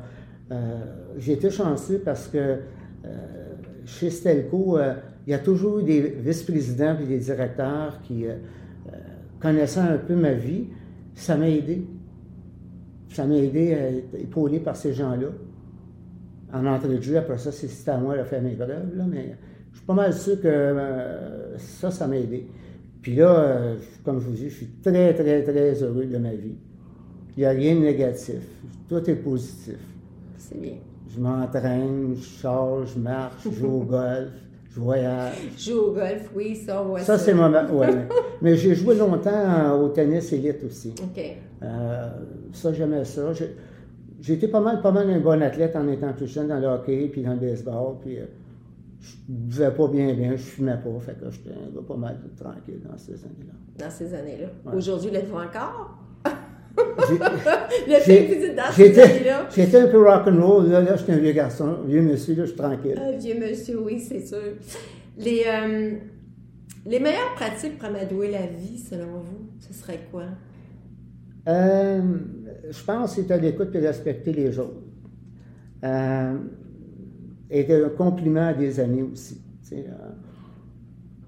euh, 0.50 0.80
J'ai 1.20 1.34
été 1.34 1.52
chanceux 1.52 2.02
parce 2.04 2.28
que 2.28 2.38
euh, 2.40 2.58
chez 3.86 4.10
Stelco, 4.10 4.80
euh, 4.80 4.96
il 5.28 5.30
y 5.30 5.34
a 5.36 5.38
toujours 5.38 5.78
eu 5.78 5.84
des 5.84 6.02
vice-présidents 6.02 6.98
et 7.00 7.06
des 7.06 7.20
directeurs 7.20 8.02
qui, 8.02 8.26
connaissant 9.40 9.84
un 9.84 10.00
peu 10.00 10.16
ma 10.16 10.34
vie, 10.34 10.66
ça 11.14 11.38
m'a 11.38 11.48
aidé. 11.48 11.86
Ça 13.10 13.26
m'a 13.28 13.36
aidé 13.36 13.76
à 13.76 13.92
être 13.92 14.16
épaulé 14.16 14.60
par 14.60 14.76
ces 14.76 14.94
gens-là. 14.94 15.28
En 16.52 16.66
entrée 16.66 16.98
de 16.98 17.02
jeu, 17.04 17.18
après 17.18 17.38
ça, 17.38 17.52
c'est 17.52 17.88
à 17.92 17.98
moi 17.98 18.18
de 18.18 18.24
faire 18.24 18.42
mes 18.42 18.56
preuves, 18.56 18.90
mais 19.08 19.36
je 19.74 19.78
suis 19.78 19.86
pas 19.86 19.94
mal 19.94 20.12
sûr 20.12 20.42
que 20.42 20.76
ça, 21.58 21.92
ça 21.92 22.08
m'a 22.08 22.18
aidé. 22.18 22.48
Puis 23.04 23.16
là, 23.16 23.30
euh, 23.38 23.76
comme 24.04 24.20
je 24.20 24.26
vous 24.26 24.34
dis, 24.34 24.50
je 24.50 24.56
suis 24.56 24.70
très, 24.82 25.14
très, 25.14 25.44
très 25.44 25.84
heureux 25.84 26.06
de 26.06 26.18
ma 26.18 26.32
vie. 26.34 26.56
Il 27.38 27.42
n'y 27.42 27.46
a 27.46 27.50
rien 27.52 27.76
de 27.76 27.82
négatif. 27.82 28.42
Tout 28.90 29.08
est 29.10 29.16
positif. 29.16 29.78
C'est 30.38 30.60
bien. 30.60 30.76
Je 31.14 31.20
m'entraîne, 31.20 32.16
je 32.16 32.24
sors, 32.24 32.86
je 32.88 32.98
marche, 32.98 33.44
je 33.46 33.52
joue 33.52 33.68
au 33.68 33.80
golf, 33.84 34.30
je 34.72 34.80
voyage. 34.80 35.36
Joue 35.60 35.80
au 35.80 35.92
golf, 35.92 36.32
oui, 36.36 36.56
ça, 36.56 36.82
on 36.82 36.86
voit 36.88 37.00
Ça, 37.02 37.18
ça. 37.18 37.26
c'est 37.26 37.34
mon... 37.36 37.52
Ouais. 37.78 38.08
Mais 38.42 38.56
j'ai 38.56 38.74
joué 38.74 38.96
longtemps 38.96 39.80
au 39.80 39.90
tennis 39.90 40.32
élite 40.34 40.64
aussi. 40.66 40.94
OK. 41.04 41.22
Euh, 41.62 42.10
ça, 42.54 42.74
j'aimais 42.74 43.06
ça. 43.06 43.32
J'ai- 43.34 43.56
J'ai 44.22 44.34
été 44.36 44.48
pas 44.48 44.62
mal, 44.62 44.82
pas 44.82 44.92
mal 44.92 45.10
un 45.10 45.20
bon 45.20 45.42
athlète 45.44 45.76
en 45.76 45.88
étant 45.90 46.14
plus 46.14 46.28
jeune 46.28 46.48
dans 46.48 46.60
le 46.60 46.68
hockey 46.68 47.10
puis 47.12 47.22
dans 47.22 47.34
le 47.34 47.40
baseball. 47.40 47.96
Puis 48.02 48.18
euh, 48.20 48.26
je 49.04 49.16
buvais 49.28 49.72
pas 49.72 49.88
bien, 49.90 50.14
bien, 50.14 50.32
je 50.32 50.44
fumais 50.44 50.78
pas. 50.78 51.00
Fait 51.02 51.20
que 51.20 51.30
j'étais 51.30 51.50
un 51.50 51.76
gars 51.76 51.86
pas 51.86 51.98
mal 51.98 52.20
tranquille 52.38 52.82
dans 52.90 52.98
ces 52.98 53.14
années-là. 53.26 53.54
Dans 53.78 53.92
ces 53.92 54.14
années-là. 54.14 54.48
Ouais. 54.66 54.78
Aujourd'hui, 54.78 55.12
l'êtes-vous 55.12 55.36
encore? 55.36 56.00
J'étais 57.88 58.58
années-là. 58.58 59.48
j'étais 59.54 59.78
un 59.78 59.88
peu 59.88 60.04
rock'n'roll. 60.04 60.70
Là, 60.70 60.82
là 60.82 60.96
j'étais 60.96 61.12
un 61.12 61.18
vieux 61.18 61.34
garçon, 61.34 61.78
un 61.84 61.88
vieux 61.88 62.02
monsieur, 62.02 62.34
là, 62.34 62.46
je 62.46 62.48
suis 62.48 62.58
tranquille. 62.58 62.98
Un 62.98 63.12
vieux 63.12 63.36
monsieur, 63.40 63.80
oui, 63.80 64.00
c'est 64.00 64.26
sûr. 64.26 64.56
Les, 65.18 65.44
euh, 65.46 65.92
les 66.86 67.00
meilleures 67.00 67.34
pratiques 67.36 67.78
pour 67.78 67.90
amadouer 67.90 68.32
la 68.32 68.48
vie, 68.48 68.80
selon 68.80 69.20
vous, 69.20 69.50
ce 69.60 69.74
serait 69.74 70.00
quoi? 70.10 70.24
Euh, 71.48 72.02
je 72.72 72.84
pense 72.84 73.16
que 73.16 73.22
c'est 73.22 73.32
à 73.32 73.38
l'écoute 73.38 73.76
et 73.76 73.80
respecter 73.80 74.32
les 74.32 74.58
autres. 74.58 74.82
Euh, 75.84 76.38
et 77.54 77.72
un 77.72 77.90
compliment 77.90 78.48
à 78.48 78.54
des 78.54 78.80
amis 78.80 79.04
aussi. 79.04 79.40
euh, 79.72 79.78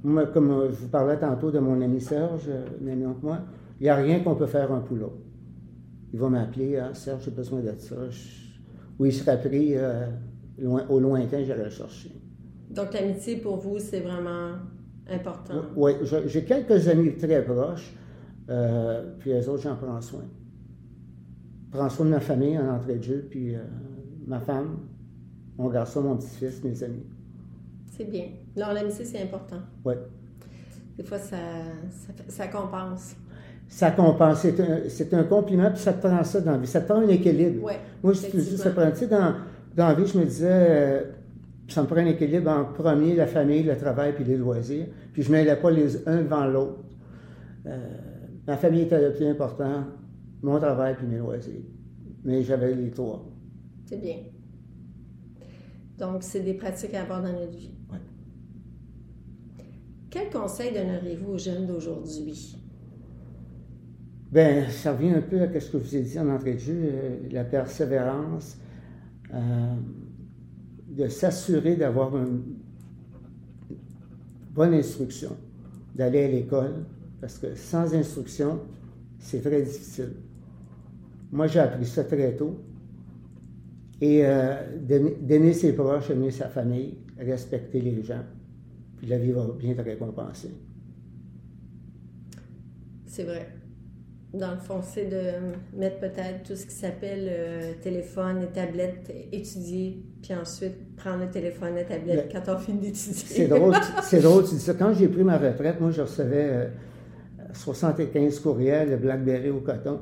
moi, 0.04 0.26
comme 0.26 0.70
je 0.72 0.76
vous 0.76 0.88
parlais 0.88 1.18
tantôt 1.18 1.52
de 1.52 1.60
mon 1.60 1.80
ami 1.82 2.02
Serge, 2.02 2.50
un 2.50 2.88
ami 2.88 3.06
entre 3.06 3.24
moi, 3.24 3.40
il 3.80 3.84
n'y 3.84 3.90
a 3.90 3.96
rien 3.96 4.20
qu'on 4.22 4.36
peut 4.36 4.48
faire 4.48 4.72
un 4.72 4.80
pour 4.80 4.98
l'autre. 4.98 5.22
Il 6.14 6.20
va 6.20 6.30
m'appeler, 6.30 6.78
ah, 6.78 6.94
Serge, 6.94 7.26
j'ai 7.26 7.32
besoin 7.32 7.62
de 7.62 7.74
ça. 7.78 7.96
Ou 8.98 9.06
il 9.06 9.14
serait 9.14 9.40
pris 9.40 9.76
euh, 9.76 10.08
loin, 10.58 10.86
au 10.90 11.00
lointain, 11.00 11.44
j'irai 11.44 11.66
le 11.66 11.70
chercher. 11.70 12.12
Donc, 12.72 12.94
l'amitié 12.94 13.38
pour 13.38 13.58
vous, 13.58 13.78
c'est 13.78 14.00
vraiment 14.00 14.54
important. 15.08 15.62
Oui, 15.76 15.92
j'ai 16.26 16.44
quelques 16.44 16.88
amis 16.88 17.16
très 17.18 17.44
proches, 17.44 17.94
euh, 18.50 19.16
puis 19.20 19.32
les 19.32 19.48
autres, 19.48 19.62
j'en 19.62 19.76
prends 19.76 20.02
soin. 20.02 20.26
Je 21.66 21.78
prends 21.78 21.90
soin 21.90 22.06
de 22.08 22.12
ma 22.12 22.20
famille 22.20 22.58
en 22.58 22.76
entrée 22.76 22.96
de 22.96 23.04
jeu, 23.04 23.28
puis 23.30 23.54
ma 24.26 24.40
femme, 24.40 24.78
mon 25.58 25.70
garçon, 25.70 26.02
mon 26.02 26.18
petit-fils, 26.18 26.64
mes 26.64 26.84
amis. 26.84 27.04
C'est 27.98 28.10
bien. 28.10 28.26
Alors, 28.58 28.74
l'amitié, 28.74 29.06
c'est 29.06 29.22
important. 29.22 29.60
Oui. 29.86 29.94
Des 30.98 31.04
fois, 31.04 31.18
ça, 31.18 31.38
ça, 31.90 32.14
fait- 32.14 32.32
ça 32.32 32.48
compense. 32.48 33.16
Ça 33.68 33.92
compense, 33.92 34.46
c'est 34.90 35.14
un, 35.14 35.24
compliment, 35.24 35.72
puis 35.72 35.80
ça 35.80 35.94
te 35.94 36.06
prend 36.06 36.24
ça 36.24 36.40
dans 36.40 36.52
la 36.52 36.58
vie. 36.60 36.68
Ça 36.68 36.82
te 36.82 36.88
prend 36.88 37.02
un 37.02 37.08
équilibre. 37.08 37.64
Oui. 37.66 37.74
Moi, 38.04 38.14
je 38.14 38.22
te 38.28 38.38
dis, 38.38 38.58
ça 38.58 38.70
prend, 38.70 38.90
tu 38.92 38.98
sais, 38.98 39.08
dans, 39.08 39.34
dans 39.76 39.88
la 39.88 39.94
vie, 39.96 40.06
je 40.06 40.18
me 40.20 40.26
disais, 40.26 40.48
euh, 40.52 41.02
ça 41.68 41.82
me 41.82 41.88
prend 41.88 41.98
un 41.98 42.06
équilibre 42.06 42.50
entre 42.52 42.74
premier, 42.74 43.16
la 43.16 43.26
famille, 43.26 43.64
le 43.64 43.76
travail, 43.76 44.14
puis 44.14 44.24
les 44.24 44.38
loisirs. 44.38 44.86
Puis 45.14 45.24
je 45.24 45.32
ne 45.32 45.38
mêlais 45.38 45.56
pas 45.56 45.72
les 45.72 46.08
uns 46.08 46.22
devant 46.22 46.46
l'autre. 46.46 46.84
Euh, 47.66 47.78
ma 48.46 48.56
famille 48.56 48.84
était 48.84 49.02
le 49.02 49.14
plus 49.14 49.26
important, 49.26 49.84
mon 50.44 50.60
travail, 50.60 50.96
puis 50.96 51.08
mes 51.08 51.18
loisirs. 51.18 51.64
Mais 52.24 52.44
j'avais 52.44 52.74
les 52.76 52.92
trois. 52.92 53.26
C'est 53.86 54.00
bien. 54.00 54.18
Donc, 55.98 56.24
c'est 56.24 56.42
des 56.42 56.54
pratiques 56.54 56.94
à 56.94 57.04
avoir 57.04 57.22
dans 57.22 57.32
notre 57.32 57.58
vie. 57.58 57.72
Ouais. 57.92 58.00
Quel 60.10 60.30
conseil 60.30 60.74
donneriez-vous 60.74 61.34
aux 61.34 61.38
jeunes 61.38 61.68
d'aujourd'hui? 61.68 62.58
Ben, 64.32 64.70
ça 64.70 64.92
revient 64.94 65.12
un 65.12 65.22
peu 65.22 65.42
à 65.42 65.60
ce 65.60 65.72
que 65.72 65.80
je 65.80 65.84
vous 65.84 65.96
ai 65.96 66.02
dit 66.02 66.20
en 66.20 66.30
entrée 66.30 66.56
de 66.56 66.60
jeu, 66.60 66.74
euh, 66.76 67.18
la 67.32 67.46
persévérance, 67.46 68.58
euh, 69.34 69.76
de 70.90 71.08
s'assurer 71.08 71.76
d'avoir 71.76 72.16
une 72.18 72.42
bonne 74.52 74.74
instruction, 74.74 75.38
d'aller 75.94 76.26
à 76.26 76.28
l'école, 76.28 76.86
parce 77.22 77.38
que 77.38 77.56
sans 77.56 77.94
instruction, 77.94 78.60
c'est 79.20 79.42
très 79.42 79.62
difficile. 79.62 80.14
Moi, 81.32 81.48
j'ai 81.48 81.60
appris 81.60 81.86
ça 81.86 82.04
très 82.04 82.36
tôt. 82.36 82.60
Et 84.02 84.26
euh, 84.26 84.56
d'aimer 85.22 85.54
ses 85.54 85.74
proches, 85.74 86.10
aimer 86.10 86.32
sa 86.32 86.50
famille, 86.50 86.98
respecter 87.18 87.80
les 87.80 88.04
gens, 88.04 88.24
puis 88.98 89.08
la 89.08 89.18
vie 89.18 89.32
va 89.32 89.48
bien 89.58 89.74
te 89.74 89.82
récompenser. 89.82 90.52
C'est 93.06 93.24
vrai. 93.24 93.48
Dans 94.34 94.52
le 94.52 94.58
fond, 94.58 94.82
c'est 94.82 95.06
de 95.06 95.78
mettre 95.80 96.00
peut-être 96.00 96.44
tout 96.46 96.56
ce 96.58 96.66
qui 96.66 96.74
s'appelle 96.76 97.30
euh, 97.30 97.72
téléphone 97.82 98.42
et 98.44 98.48
tablette, 98.48 99.10
étudier, 99.32 100.04
puis 100.22 100.34
ensuite 100.34 100.94
prendre 100.98 101.24
le 101.24 101.30
téléphone 101.30 101.78
et 101.78 101.86
tablette 101.86 102.34
Le- 102.34 102.40
quand 102.42 102.54
on 102.54 102.58
finit 102.58 102.80
d'étudier. 102.80 103.14
C'est 103.14 103.48
drôle, 103.48 103.74
c'est 104.04 104.20
drôle, 104.20 104.44
tu 104.44 104.56
dis 104.56 104.60
ça. 104.60 104.74
Quand 104.74 104.94
j'ai 104.94 105.08
pris 105.08 105.24
ma 105.24 105.38
retraite, 105.38 105.80
moi, 105.80 105.92
je 105.92 106.02
recevais 106.02 106.50
euh, 106.52 106.68
75 107.54 108.40
courriels 108.42 108.92
de 108.92 108.98
BlackBerry 108.98 109.52
au 109.52 109.62
coton. 109.62 110.02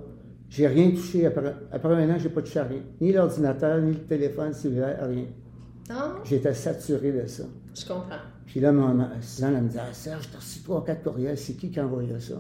J'ai 0.56 0.68
rien 0.68 0.92
touché. 0.92 1.26
Après, 1.26 1.56
après 1.72 1.94
un 1.96 2.10
an, 2.12 2.18
j'ai 2.20 2.30
pas 2.30 2.42
touché 2.44 2.60
à 2.60 2.64
rien. 2.66 2.82
Ni 3.02 3.12
l'ordinateur, 3.12 3.82
ni 3.82 3.94
le 3.94 4.00
téléphone 4.00 4.54
cellulaire, 4.54 5.00
rien. 5.08 5.26
Ah, 5.90 6.16
J'étais 6.24 6.54
saturé 6.54 7.12
de 7.12 7.26
ça. 7.28 7.44
je 7.76 7.86
comprends. 7.88 8.20
Puis 8.46 8.60
là, 8.60 8.72
ma, 8.72 8.94
ma- 8.94 9.10
Suzanne, 9.22 9.56
elle 9.58 9.64
me 9.64 9.70
dit 9.70 9.78
Ah, 9.80 9.92
Serge, 9.92 10.30
t'as 10.32 10.38
reçu 10.38 10.62
trois, 10.62 10.84
quatre 10.86 11.02
courriels. 11.04 11.38
C'est 11.38 11.54
qui 11.54 11.72
qui 11.72 11.80
a 11.80 11.86
envoyé 11.86 12.20
ça? 12.20 12.36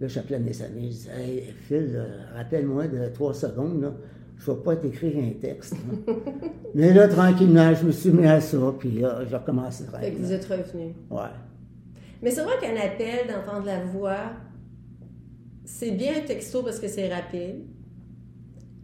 Là, 0.00 0.06
j'appelais 0.06 0.38
mes 0.38 0.62
amis. 0.62 0.84
Je 0.84 0.96
disais 0.96 1.10
Hey, 1.18 1.54
Phil, 1.66 1.90
euh, 1.94 2.06
rappelle-moi 2.36 2.86
de 2.86 3.08
trois 3.12 3.34
secondes. 3.34 3.82
Là. 3.82 3.92
Je 4.38 4.50
ne 4.50 4.56
vais 4.56 4.62
pas 4.62 4.76
t'écrire 4.76 5.24
un 5.24 5.40
texte. 5.40 5.74
là. 5.74 6.14
Mais 6.76 6.92
là, 6.94 7.08
tranquillement, 7.08 7.74
je 7.74 7.84
me 7.86 7.90
suis 7.92 8.10
mis 8.10 8.26
à 8.26 8.40
ça. 8.40 8.58
Puis 8.78 8.92
là, 9.00 9.20
j'ai 9.28 9.36
recommencé 9.36 9.84
Fait 10.00 10.12
que 10.12 10.18
vous 10.18 10.32
êtes 10.32 10.44
revenu. 10.44 10.94
Ouais. 11.10 11.20
Mais 12.22 12.30
c'est 12.30 12.42
vrai 12.42 12.54
qu'un 12.60 12.76
appel, 12.76 13.26
d'entendre 13.28 13.66
la 13.66 13.80
voix, 13.84 14.30
c'est 15.64 15.90
bien 15.92 16.12
un 16.18 16.26
texto 16.26 16.62
parce 16.62 16.78
que 16.80 16.88
c'est 16.88 17.12
rapide. 17.12 17.64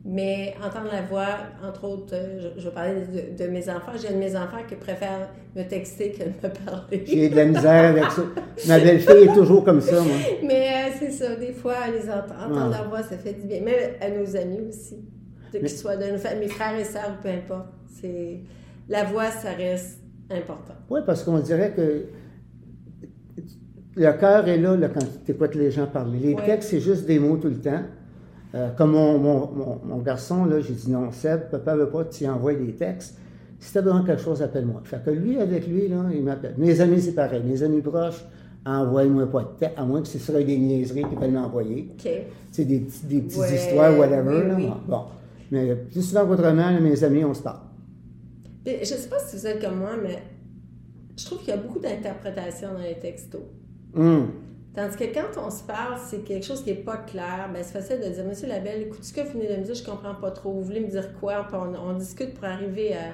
Mais 0.05 0.55
entendre 0.65 0.89
la 0.91 1.03
voix, 1.03 1.27
entre 1.63 1.85
autres, 1.85 2.15
euh, 2.15 2.53
je, 2.57 2.69
parler 2.71 2.95
de, 3.07 3.45
de 3.45 3.51
mes 3.51 3.69
enfants. 3.69 3.93
J'ai 4.01 4.15
de 4.15 4.19
mes 4.19 4.35
enfants 4.37 4.63
qui 4.67 4.75
préfère 4.77 5.29
me 5.55 5.63
texter 5.65 6.13
que 6.13 6.23
de 6.25 6.29
me 6.49 6.65
parler. 6.65 7.05
J'ai 7.07 7.29
de 7.29 7.37
la 7.37 7.45
misère 7.45 7.85
avec 7.91 8.05
ça. 8.05 8.23
Ma 8.69 8.79
belle-fille 8.79 9.25
est 9.25 9.35
toujours 9.35 9.65
comme 9.65 9.81
ça, 9.83 10.01
moi. 10.01 10.15
Mais 10.45 10.69
euh, 10.69 10.93
c'est 10.99 11.11
ça, 11.11 11.37
des 11.37 11.53
fois, 11.53 11.75
les 11.93 12.09
ent- 12.09 12.25
entendre 12.43 12.71
leur 12.71 12.89
voix, 12.89 13.03
ça 13.03 13.19
fait 13.19 13.35
du 13.35 13.47
bien. 13.47 13.61
Même 13.61 13.75
à 14.01 14.09
nos 14.09 14.35
amis 14.37 14.61
aussi. 14.69 14.97
De 15.53 15.59
qu'ils 15.59 15.69
soient 15.71 15.97
de 15.97 16.05
nos 16.05 16.41
mes 16.41 16.49
frères 16.49 16.79
et 16.79 16.85
sœurs, 16.85 17.19
peu 17.23 17.29
importe. 17.29 17.67
La 18.89 19.05
voix, 19.05 19.31
ça 19.31 19.51
reste 19.51 19.99
important. 20.31 20.75
Oui, 20.89 21.01
parce 21.05 21.23
qu'on 21.23 21.39
dirait 21.41 21.73
que 21.73 22.05
le 23.99 24.13
cœur 24.19 24.49
est 24.49 24.59
là, 24.59 24.77
là, 24.77 24.89
quand 24.89 25.05
tu 25.25 25.33
écoutes 25.33 25.55
les 25.55 25.71
gens 25.71 25.87
parler. 25.87 26.19
Les 26.19 26.35
Ouais. 26.35 26.45
textes, 26.47 26.71
c'est 26.71 26.81
juste 26.81 27.07
des 27.07 27.19
mots 27.19 27.37
tout 27.37 27.49
le 27.49 27.59
temps. 27.61 27.83
Euh, 28.55 28.71
comme 28.77 28.93
mon, 28.93 29.19
mon, 29.19 29.51
mon, 29.53 29.79
mon 29.85 29.99
garçon, 29.99 30.45
là, 30.47 30.61
j'ai 30.61 30.73
dit 30.73 30.91
non, 30.91 31.11
Seb, 31.13 31.51
papa 31.51 31.77
veut 31.77 31.89
pas 31.91 32.05
que 32.05 32.15
tu 32.15 32.27
envoies 32.27 32.55
des 32.55 32.73
textes. 32.73 33.19
Si 33.59 33.73
tu 33.73 33.79
as 33.79 33.83
besoin 33.83 34.01
de 34.01 34.07
quelque 34.07 34.23
chose, 34.23 34.41
appelle-moi. 34.41 34.81
Fait 34.85 35.03
que 35.05 35.11
lui, 35.11 35.39
avec 35.41 35.67
lui, 35.67 35.89
là, 35.89 35.97
il 36.15 36.23
m'appelle. 36.23 36.55
Mes 36.57 36.81
amis, 36.81 37.01
c'est 37.03 37.13
pareil. 37.15 37.43
Mes 37.45 37.63
amis 37.63 37.81
proches, 37.83 38.25
envoie-moi 38.65 39.27
pas 39.31 39.41
de 39.43 39.59
texte, 39.59 39.79
à 39.79 39.85
moins 39.85 40.01
que 40.01 40.09
ce 40.09 40.19
soit 40.19 40.43
des 40.43 40.57
niaiseries 40.57 41.05
qu'ils 41.05 41.19
veulent 41.19 41.33
m'envoyer. 41.33 41.91
Sais, 42.51 42.65
des, 42.65 42.79
des 42.79 43.21
petites 43.21 43.37
Ouais, 43.39 43.55
histoires, 43.55 43.99
whatever. 43.99 44.31
oui, 44.43 44.49
là. 44.49 44.55
oui. 44.57 44.69
Bon. 44.89 45.01
Mais 45.51 45.75
plus 45.75 46.03
souvent 46.03 46.25
qu'autrement, 46.27 46.81
mes 46.81 47.05
amis, 47.05 47.25
on 47.25 47.35
se 47.35 47.43
parle. 47.43 47.59
Je 48.67 48.85
sais 48.85 49.09
pas 49.09 49.19
si 49.19 49.37
vous 49.37 49.47
êtes 49.47 49.61
comme 49.63 49.79
moi, 49.79 49.91
mais 50.03 50.19
je 51.19 51.25
trouve 51.27 51.39
qu'il 51.41 51.49
y 51.49 51.53
a 51.53 51.57
beaucoup 51.57 51.79
d'interprétations 51.81 52.69
dans 52.75 52.83
les 52.83 52.99
textos. 52.99 53.41
Hum. 53.95 54.33
Tandis 54.75 54.97
que 54.97 55.05
quand 55.13 55.41
on 55.45 55.51
se 55.51 55.65
parle, 55.65 55.99
c'est 55.99 56.19
quelque 56.25 56.45
chose 56.47 56.63
qui 56.63 56.71
n'est 56.71 56.77
pas 56.77 56.99
clair, 56.99 57.51
ben 57.53 57.63
c'est 57.65 57.73
facile 57.81 58.01
de 58.01 58.11
dire 58.15 58.25
Monsieur 58.25 58.47
Labelle, 58.49 58.83
écoute, 58.83 59.03
ce 59.03 59.13
que 59.13 59.23
vous 59.23 59.33
venez 59.33 59.49
de 59.49 59.57
me 59.57 59.65
dire, 59.65 59.75
je 59.75 59.85
comprends 59.85 60.15
pas 60.15 60.31
trop. 60.31 60.53
Vous 60.53 60.63
voulez 60.63 60.81
me 60.81 60.89
dire 60.89 61.19
quoi? 61.19 61.45
Puis 61.49 61.57
on, 61.57 61.75
on 61.91 61.95
discute 61.95 62.35
pour 62.35 62.45
arriver 62.45 62.95
à, 62.95 63.09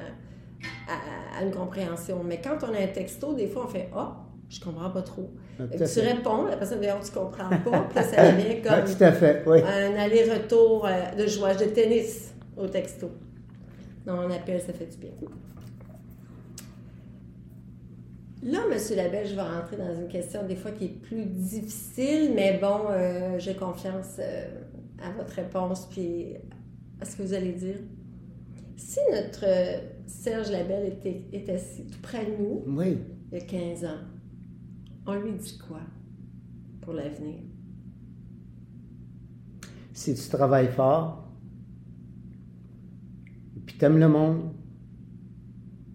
à- 0.92 1.38
à 1.40 1.44
une 1.44 1.52
compréhension. 1.52 2.22
Mais 2.24 2.40
quand 2.42 2.58
on 2.68 2.74
a 2.74 2.78
un 2.82 2.87
texto, 2.88 3.32
des 3.34 3.46
fois, 3.46 3.64
on 3.64 3.68
fait 3.68 3.88
Ah, 3.96 4.16
je 4.50 4.60
comprends 4.60 4.90
pas 4.90 5.00
trop. 5.02 5.30
tu 5.58 6.00
réponds, 6.00 6.44
la 6.46 6.56
personne 6.58 6.80
d'ailleurs, 6.80 7.00
tu 7.02 7.12
comprends 7.12 7.48
pas, 7.48 7.88
puis 7.94 8.04
ça 8.04 8.32
devient 8.32 8.60
comme 8.62 8.84
tout 8.84 9.02
à 9.04 9.12
fait, 9.12 9.42
oui. 9.46 9.60
un 9.62 9.94
aller-retour 9.96 10.87
euh, 10.87 11.14
de 11.16 11.26
jouage 11.26 11.56
de 11.58 11.64
tennis 11.66 12.34
au 12.58 12.66
texto. 12.66 13.10
Non, 14.06 14.18
on 14.26 14.30
appelle, 14.30 14.60
ça 14.60 14.72
fait 14.74 14.87
du 14.87 14.98
bien. 14.98 15.10
Là, 18.44 18.59
M. 18.70 18.78
Labelle, 18.96 19.26
je 19.26 19.35
vais 19.35 19.40
rentrer 19.40 19.78
dans 19.78 19.94
une 19.98 20.09
question 20.09 20.46
des 20.46 20.54
fois 20.54 20.70
qui 20.70 20.85
est 20.85 21.00
plus 21.00 21.24
difficile, 21.24 22.33
mais 22.35 22.59
bon, 22.61 22.90
euh, 22.90 23.38
j'ai 23.38 23.54
confiance 23.57 24.16
euh, 24.18 24.61
à 25.02 25.11
votre 25.12 25.33
réponse 25.33 25.87
puis 25.87 26.35
à 27.00 27.07
ce 27.07 27.16
que 27.16 27.22
vous 27.22 27.33
allez 27.33 27.52
dire. 27.52 27.76
Si 28.76 28.98
notre 29.11 29.46
Serge 30.07 30.50
Labelle 30.50 30.92
était, 30.92 31.22
était 31.33 31.52
assis 31.52 31.87
tout 31.87 32.00
près 32.02 32.26
de 32.26 32.33
nous, 32.33 32.64
oui. 32.66 32.98
il 33.33 33.38
y 33.38 33.40
a 33.40 33.44
15 33.46 33.85
ans, 33.87 34.00
on 35.07 35.14
lui 35.14 35.33
dit 35.33 35.59
quoi 35.66 35.80
pour 36.83 36.92
l'avenir? 36.92 37.40
Si 39.94 40.14
tu 40.14 40.28
travailles 40.28 40.68
fort, 40.68 41.30
puis 43.64 43.78
tu 43.78 43.85
aimes 43.87 43.98
le 43.98 44.09
monde, 44.09 44.52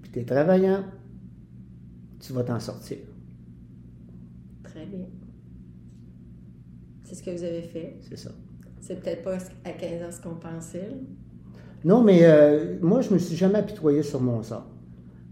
puis 0.02 0.12
tu 0.12 0.20
es 0.20 0.26
travaillant, 0.26 0.84
tu 2.20 2.34
vas 2.34 2.44
t'en 2.44 2.60
sortir. 2.60 2.98
Très 4.64 4.86
bien. 4.86 5.08
C'est 7.04 7.16
ce 7.16 7.24
que 7.24 7.32
vous 7.32 7.44
avez 7.44 7.62
fait? 7.62 7.98
C'est 8.02 8.18
ça. 8.18 8.32
C'est 8.82 9.02
peut-être 9.02 9.24
pas 9.24 9.38
à 9.66 9.72
15 9.72 10.04
ans 10.04 10.12
ce 10.12 10.22
qu'on 10.22 10.36
pensait. 10.36 10.90
Non, 11.84 12.04
mais 12.04 12.20
euh, 12.24 12.76
moi, 12.82 13.02
je 13.02 13.14
me 13.14 13.18
suis 13.18 13.36
jamais 13.36 13.60
apitoyé 13.60 14.04
sur 14.04 14.22
mon 14.22 14.44
sort. 14.44 14.68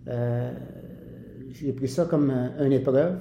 Euh, 0.08 0.52
j'ai 1.52 1.74
pris 1.74 1.88
ça 1.88 2.06
comme 2.06 2.32
une 2.32 2.72
épreuve. 2.72 3.18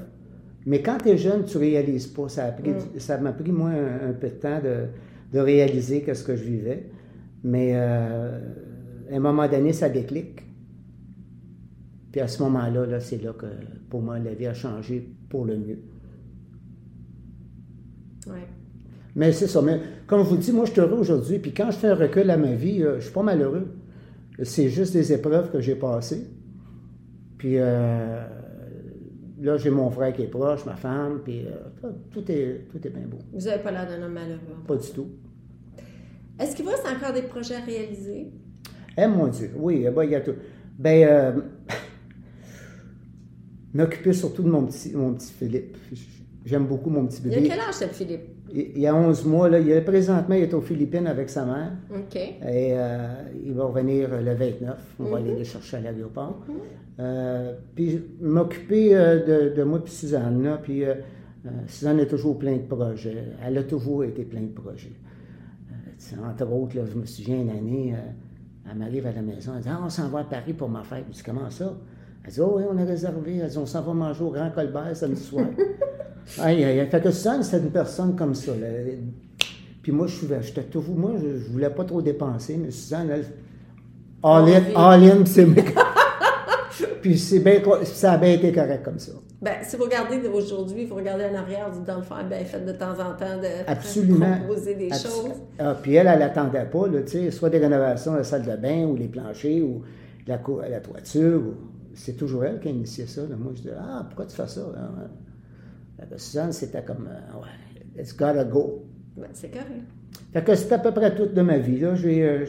Mais 0.64 0.82
quand 0.82 0.98
tu 0.98 1.10
es 1.10 1.16
jeune, 1.16 1.44
tu 1.44 1.58
réalises 1.58 2.06
pas. 2.06 2.28
Ça, 2.28 2.50
mm. 2.50 2.98
ça 2.98 3.18
m'a 3.18 3.32
pris, 3.32 3.52
moi, 3.52 3.70
un, 3.70 4.12
peu 4.12 4.28
de 4.28 4.34
temps 4.34 4.60
de, 4.62 5.38
réaliser 5.38 6.04
ce 6.14 6.24
que 6.24 6.34
je 6.34 6.44
vivais. 6.44 6.90
Mais 7.44 7.72
euh, 7.74 8.38
à 9.10 9.16
un 9.16 9.20
moment 9.20 9.48
donné, 9.48 9.72
ça 9.72 9.88
déclic. 9.88 10.45
Puis 12.16 12.22
à 12.22 12.28
ce 12.28 12.42
moment-là, 12.44 12.86
-là, 12.86 12.98
c'est 12.98 13.22
là 13.22 13.34
que, 13.34 13.44
pour 13.90 14.00
moi, 14.00 14.18
la 14.18 14.32
vie 14.32 14.46
a 14.46 14.54
changé 14.54 15.06
pour 15.28 15.44
le 15.44 15.58
mieux. 15.58 15.78
Ouais. 18.26 18.48
Mais 19.14 19.32
c'est 19.32 19.46
ça. 19.46 19.60
Mais 19.60 19.78
comme 20.06 20.24
je 20.24 20.30
vous 20.30 20.38
dis, 20.38 20.50
moi, 20.50 20.64
je 20.64 20.70
suis 20.72 20.80
heureux 20.80 21.00
aujourd'hui. 21.00 21.38
Puis 21.38 21.52
quand 21.52 21.70
je 21.70 21.76
fais 21.76 21.88
un 21.88 21.94
recul 21.94 22.30
à 22.30 22.38
ma 22.38 22.54
vie, 22.54 22.82
euh, 22.82 23.00
je 23.00 23.04
suis 23.04 23.12
pas 23.12 23.22
malheureux. 23.22 23.66
C'est 24.42 24.70
juste 24.70 24.94
des 24.94 25.12
épreuves 25.12 25.50
que 25.50 25.60
j'ai 25.60 25.74
passées. 25.74 26.26
Puis 27.36 27.58
euh, 27.58 28.26
là, 29.42 29.58
j'ai 29.58 29.68
mon 29.68 29.90
frère 29.90 30.14
qui 30.14 30.22
est 30.22 30.28
proche, 30.28 30.64
ma 30.64 30.76
femme, 30.76 31.20
puis 31.22 31.44
euh, 31.44 31.90
tout, 32.12 32.32
est, 32.32 32.66
tout 32.70 32.78
est 32.78 32.90
bien 32.90 33.06
beau. 33.06 33.18
Vous 33.30 33.44
n'avez 33.44 33.62
pas 33.62 33.72
l'air 33.72 33.86
d'un 33.86 34.02
homme 34.02 34.14
malheureux. 34.14 34.64
Pas 34.66 34.76
du 34.76 34.88
tout. 34.88 35.08
Est-ce 36.40 36.56
qu'il 36.56 36.64
vous 36.64 36.70
reste 36.70 36.86
encore 36.86 37.12
des 37.12 37.28
projets 37.28 37.56
à 37.56 37.60
réaliser? 37.60 38.32
Eh 38.96 39.06
mon 39.06 39.26
Dieu, 39.26 39.50
oui, 39.54 39.84
eh 39.86 39.90
ben, 39.90 40.04
il 40.04 40.12
y 40.12 40.14
a 40.14 40.22
tout. 40.22 40.36
Ben, 40.78 41.42
m'occuper 43.76 44.12
surtout 44.12 44.42
de 44.42 44.48
mon 44.48 44.64
petit, 44.66 44.92
mon 44.94 45.12
petit 45.14 45.32
Philippe. 45.32 45.76
J'aime 46.44 46.66
beaucoup 46.66 46.90
mon 46.90 47.06
petit 47.06 47.20
bébé. 47.20 47.36
Il 47.40 47.46
a 47.46 47.56
quel 47.56 47.60
âge, 47.60 47.74
ce 47.74 47.84
Philippe? 47.86 48.22
Il, 48.54 48.78
y 48.78 48.86
a 48.86 48.94
11 48.94 49.24
mois. 49.26 49.48
Là, 49.48 49.58
il 49.58 49.68
est, 49.68 49.80
présentement, 49.80 50.36
il 50.36 50.44
est 50.44 50.54
aux 50.54 50.60
Philippines 50.60 51.08
avec 51.08 51.28
sa 51.28 51.44
mère. 51.44 51.72
OK. 51.92 52.14
Et 52.16 52.38
euh, 52.44 53.08
il 53.44 53.52
va 53.52 53.64
revenir 53.64 54.08
le 54.22 54.32
29. 54.32 54.78
On 55.00 55.04
va 55.04 55.16
aller 55.18 55.32
mhm. 55.32 55.38
le 55.38 55.44
chercher 55.44 55.78
à 55.78 55.80
l'aéroport. 55.80 56.44
Mhm. 56.48 56.54
euh, 57.00 57.52
puis 57.74 58.00
m'occuper 58.20 58.94
euh, 58.94 59.50
de, 59.50 59.56
de, 59.56 59.62
moi 59.64 59.82
puis 59.82 59.92
Suzanne. 59.92 60.44
Là, 60.44 60.60
puis 60.62 60.84
euh, 60.84 60.94
Suzanne 61.66 61.98
est 61.98 62.06
toujours 62.06 62.38
plein 62.38 62.56
de 62.56 62.62
projets. 62.62 63.24
Elle 63.44 63.58
a 63.58 63.64
toujours 63.64 64.04
été 64.04 64.24
plein 64.24 64.42
de 64.42 64.52
projets. 64.52 64.96
entre 66.24 66.52
autres, 66.52 66.76
là, 66.76 66.82
je 66.86 66.96
me 66.96 67.06
souviens 67.06 67.40
une 67.40 67.50
année, 67.50 67.94
elle 68.70 68.78
m'arrive 68.78 69.06
à 69.06 69.12
la 69.12 69.22
maison, 69.22 69.52
elle 69.56 69.62
dit 69.62 69.68
ah, 69.68 69.80
on 69.84 69.90
s'en 69.90 70.08
va 70.08 70.20
à 70.20 70.24
Paris 70.24 70.52
pour 70.52 70.68
ma 70.68 70.84
fête. 70.84 71.04
Je 71.10 71.16
dis 71.16 71.22
Comment 71.24 71.50
ça? 71.50 71.76
Elle 72.26 72.32
dit, 72.32 72.40
oh 72.40 72.54
oui, 72.56 72.64
on 72.68 72.76
a 72.76 72.84
réservé. 72.84 73.36
Elle 73.36 73.48
dit, 73.48 73.58
on 73.58 73.66
s'en 73.66 73.82
va 73.82 73.92
manger 73.92 74.24
au 74.24 74.30
Grand 74.30 74.50
Colbert 74.50 74.96
samedi 74.96 75.22
soir. 75.22 75.46
aïe, 76.40 76.64
aïe, 76.64 76.86
Fait 76.90 77.00
que 77.00 77.10
Suzanne, 77.10 77.42
c'était 77.42 77.58
une 77.58 77.70
personne 77.70 78.16
comme 78.16 78.34
ça. 78.34 78.52
Puis 79.82 79.92
moi, 79.92 80.08
je 80.08 80.26
j'étais 80.42 80.64
toujours, 80.64 80.96
moi, 80.96 81.12
je, 81.16 81.38
je, 81.38 81.52
voulais 81.52 81.70
pas 81.70 81.84
trop 81.84 82.02
dépenser, 82.02 82.56
mais 82.56 82.72
Suzanne, 82.72 83.08
elle, 83.10 83.26
all 84.22 84.48
in, 84.48 84.62
all 84.74 85.04
in, 85.04 85.24
c'est 85.24 85.46
Puis 87.00 87.16
c'est 87.18 87.38
bien, 87.38 87.62
ça 87.84 88.12
a 88.12 88.18
bien 88.18 88.32
été 88.32 88.52
correct 88.52 88.82
comme 88.84 88.98
ça. 88.98 89.12
Ben, 89.40 89.54
si 89.62 89.76
vous 89.76 89.84
regardez 89.84 90.26
aujourd'hui, 90.26 90.86
vous 90.86 90.96
regardez 90.96 91.24
en 91.26 91.34
arrière, 91.36 91.70
vous 91.70 91.84
dans 91.84 91.98
le 91.98 92.02
fond, 92.02 92.16
ben, 92.28 92.44
faites 92.44 92.66
de 92.66 92.72
temps 92.72 92.94
en 92.94 93.14
temps 93.14 93.38
de 93.40 93.70
Absolument. 93.70 94.38
proposer 94.40 94.74
des 94.74 94.88
choses. 94.88 95.30
Ah, 95.58 95.76
puis 95.80 95.94
elle, 95.94 96.08
elle 96.08 96.18
n'attendait 96.18 96.64
pas, 96.64 96.88
là, 96.88 97.00
soit 97.30 97.50
des 97.50 97.58
rénovations 97.58 98.12
de 98.12 98.18
la 98.18 98.24
salle 98.24 98.42
de 98.42 98.56
bain 98.56 98.86
ou 98.86 98.96
les 98.96 99.06
planchers 99.06 99.62
ou 99.62 99.82
la, 100.26 100.40
la 100.68 100.80
toiture. 100.80 101.40
Ou 101.40 101.54
c'est 101.96 102.16
toujours 102.16 102.44
elle 102.44 102.60
qui 102.60 102.68
a 102.68 102.70
initié 102.70 103.06
ça. 103.06 103.22
Moi, 103.38 103.52
je 103.56 103.62
dis, 103.62 103.70
ah, 103.76 104.04
pourquoi 104.06 104.26
tu 104.26 104.36
fais 104.36 104.46
ça? 104.46 104.60
Hein? 104.76 105.08
Suzanne, 106.16 106.52
c'était 106.52 106.84
comme, 106.84 107.08
euh, 107.08 107.40
ouais, 107.40 108.00
it's 108.02 108.14
gotta 108.14 108.44
go. 108.44 108.84
Ben, 109.16 109.28
c'est 109.32 109.50
correct. 109.50 109.82
Fait 110.32 110.44
que 110.44 110.54
c'est 110.54 110.72
à 110.72 110.78
peu 110.78 110.92
près 110.92 111.14
toute 111.14 111.32
de 111.34 111.42
ma 111.42 111.58
vie. 111.58 111.80
Là. 111.80 111.94
Euh, 112.04 112.46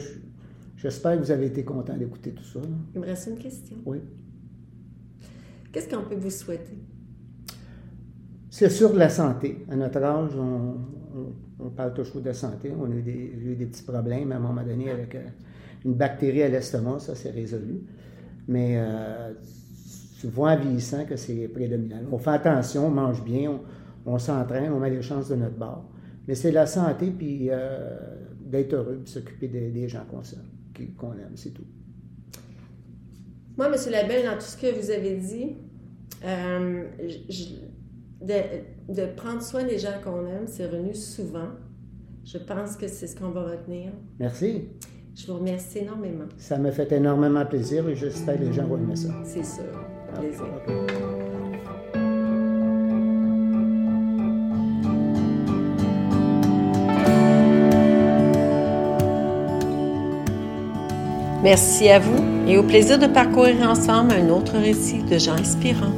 j'espère 0.76 1.16
que 1.16 1.24
vous 1.24 1.30
avez 1.30 1.46
été 1.46 1.64
content 1.64 1.96
d'écouter 1.96 2.32
tout 2.32 2.44
ça. 2.44 2.60
Il 2.94 3.00
me 3.00 3.06
reste 3.06 3.28
une 3.28 3.38
question. 3.38 3.76
Oui. 3.86 4.00
Qu'est-ce 5.72 5.88
qu'on 5.88 6.02
peut 6.02 6.16
vous 6.16 6.30
souhaiter? 6.30 6.78
C'est 8.50 8.70
sûr 8.70 8.94
la 8.94 9.08
santé. 9.08 9.64
À 9.70 9.76
notre 9.76 10.02
âge, 10.02 10.32
on, 10.36 11.70
parle 11.70 11.94
toujours 11.94 12.20
de 12.20 12.32
santé. 12.32 12.72
On 12.78 12.90
a 12.90 12.94
eu 12.94 13.02
des, 13.02 13.54
des, 13.56 13.66
petits 13.66 13.82
problèmes 13.82 14.32
à 14.32 14.36
un 14.36 14.40
moment 14.40 14.62
donné 14.62 14.90
avec 14.90 15.14
euh, 15.14 15.24
une 15.84 15.94
bactérie 15.94 16.42
à 16.42 16.48
l'estomac. 16.48 17.00
Ça, 17.00 17.14
c'est 17.14 17.30
résolu. 17.30 17.82
Mais 18.48 18.76
euh, 18.78 19.34
tu 20.20 20.26
vois 20.28 20.52
en 20.52 20.58
vieillissant 20.58 21.04
que 21.04 21.16
c'est 21.16 21.48
prédominant. 21.48 22.00
On 22.10 22.18
fait 22.18 22.30
attention, 22.30 22.86
on 22.86 22.90
mange 22.90 23.22
bien, 23.22 23.60
on, 24.06 24.18
s'entraîne, 24.18 24.72
on 24.72 24.80
met 24.80 24.90
les 24.90 25.02
chances 25.02 25.28
de 25.28 25.36
notre 25.36 25.56
bord. 25.56 25.84
Mais 26.26 26.34
c'est 26.34 26.50
la 26.50 26.66
santé, 26.66 27.10
puis 27.10 27.48
euh, 27.50 27.96
d'être 28.40 28.72
heureux, 28.72 29.00
puis 29.04 29.12
s'occuper 29.12 29.48
des, 29.48 29.88
gens 29.88 30.04
qu'on 30.10 31.12
aime, 31.12 31.36
c'est 31.36 31.50
tout. 31.50 31.66
Moi, 33.56 33.66
M. 33.66 33.74
Labelle, 33.90 34.24
dans 34.24 34.34
tout 34.34 34.40
ce 34.40 34.56
que 34.56 34.80
vous 34.80 34.90
avez 34.90 35.16
dit, 35.16 35.56
euh, 36.24 36.84
de, 38.20 38.94
de, 38.94 39.06
prendre 39.14 39.42
soin 39.42 39.64
des 39.64 39.78
gens 39.78 40.00
qu'on 40.02 40.26
aime, 40.26 40.46
c'est 40.46 40.66
revenu 40.66 40.94
souvent. 40.94 41.50
Je 42.24 42.38
pense 42.38 42.76
que 42.76 42.88
c'est 42.88 43.06
ce 43.06 43.16
qu'on 43.16 43.30
va 43.30 43.50
retenir. 43.50 43.92
Merci. 44.18 44.68
Je 45.18 45.26
vous 45.26 45.38
remercie 45.38 45.78
énormément. 45.78 46.26
Ça 46.36 46.58
me 46.58 46.70
fait 46.70 46.92
énormément 46.92 47.44
plaisir 47.44 47.88
et 47.88 47.96
j'espère 47.96 48.38
que 48.38 48.44
les 48.44 48.52
gens 48.52 48.66
vont 48.68 48.76
aimer 48.76 48.94
ça. 48.94 49.08
C'est 49.24 49.44
sûr. 49.44 49.64
Plaisir. 50.16 50.44
Merci 61.42 61.88
à 61.88 61.98
vous 61.98 62.48
et 62.48 62.56
au 62.56 62.62
plaisir 62.62 62.98
de 63.00 63.06
parcourir 63.06 63.68
ensemble 63.68 64.12
un 64.12 64.28
autre 64.28 64.56
récit 64.56 65.02
de 65.02 65.18
gens 65.18 65.32
inspirants. 65.32 65.96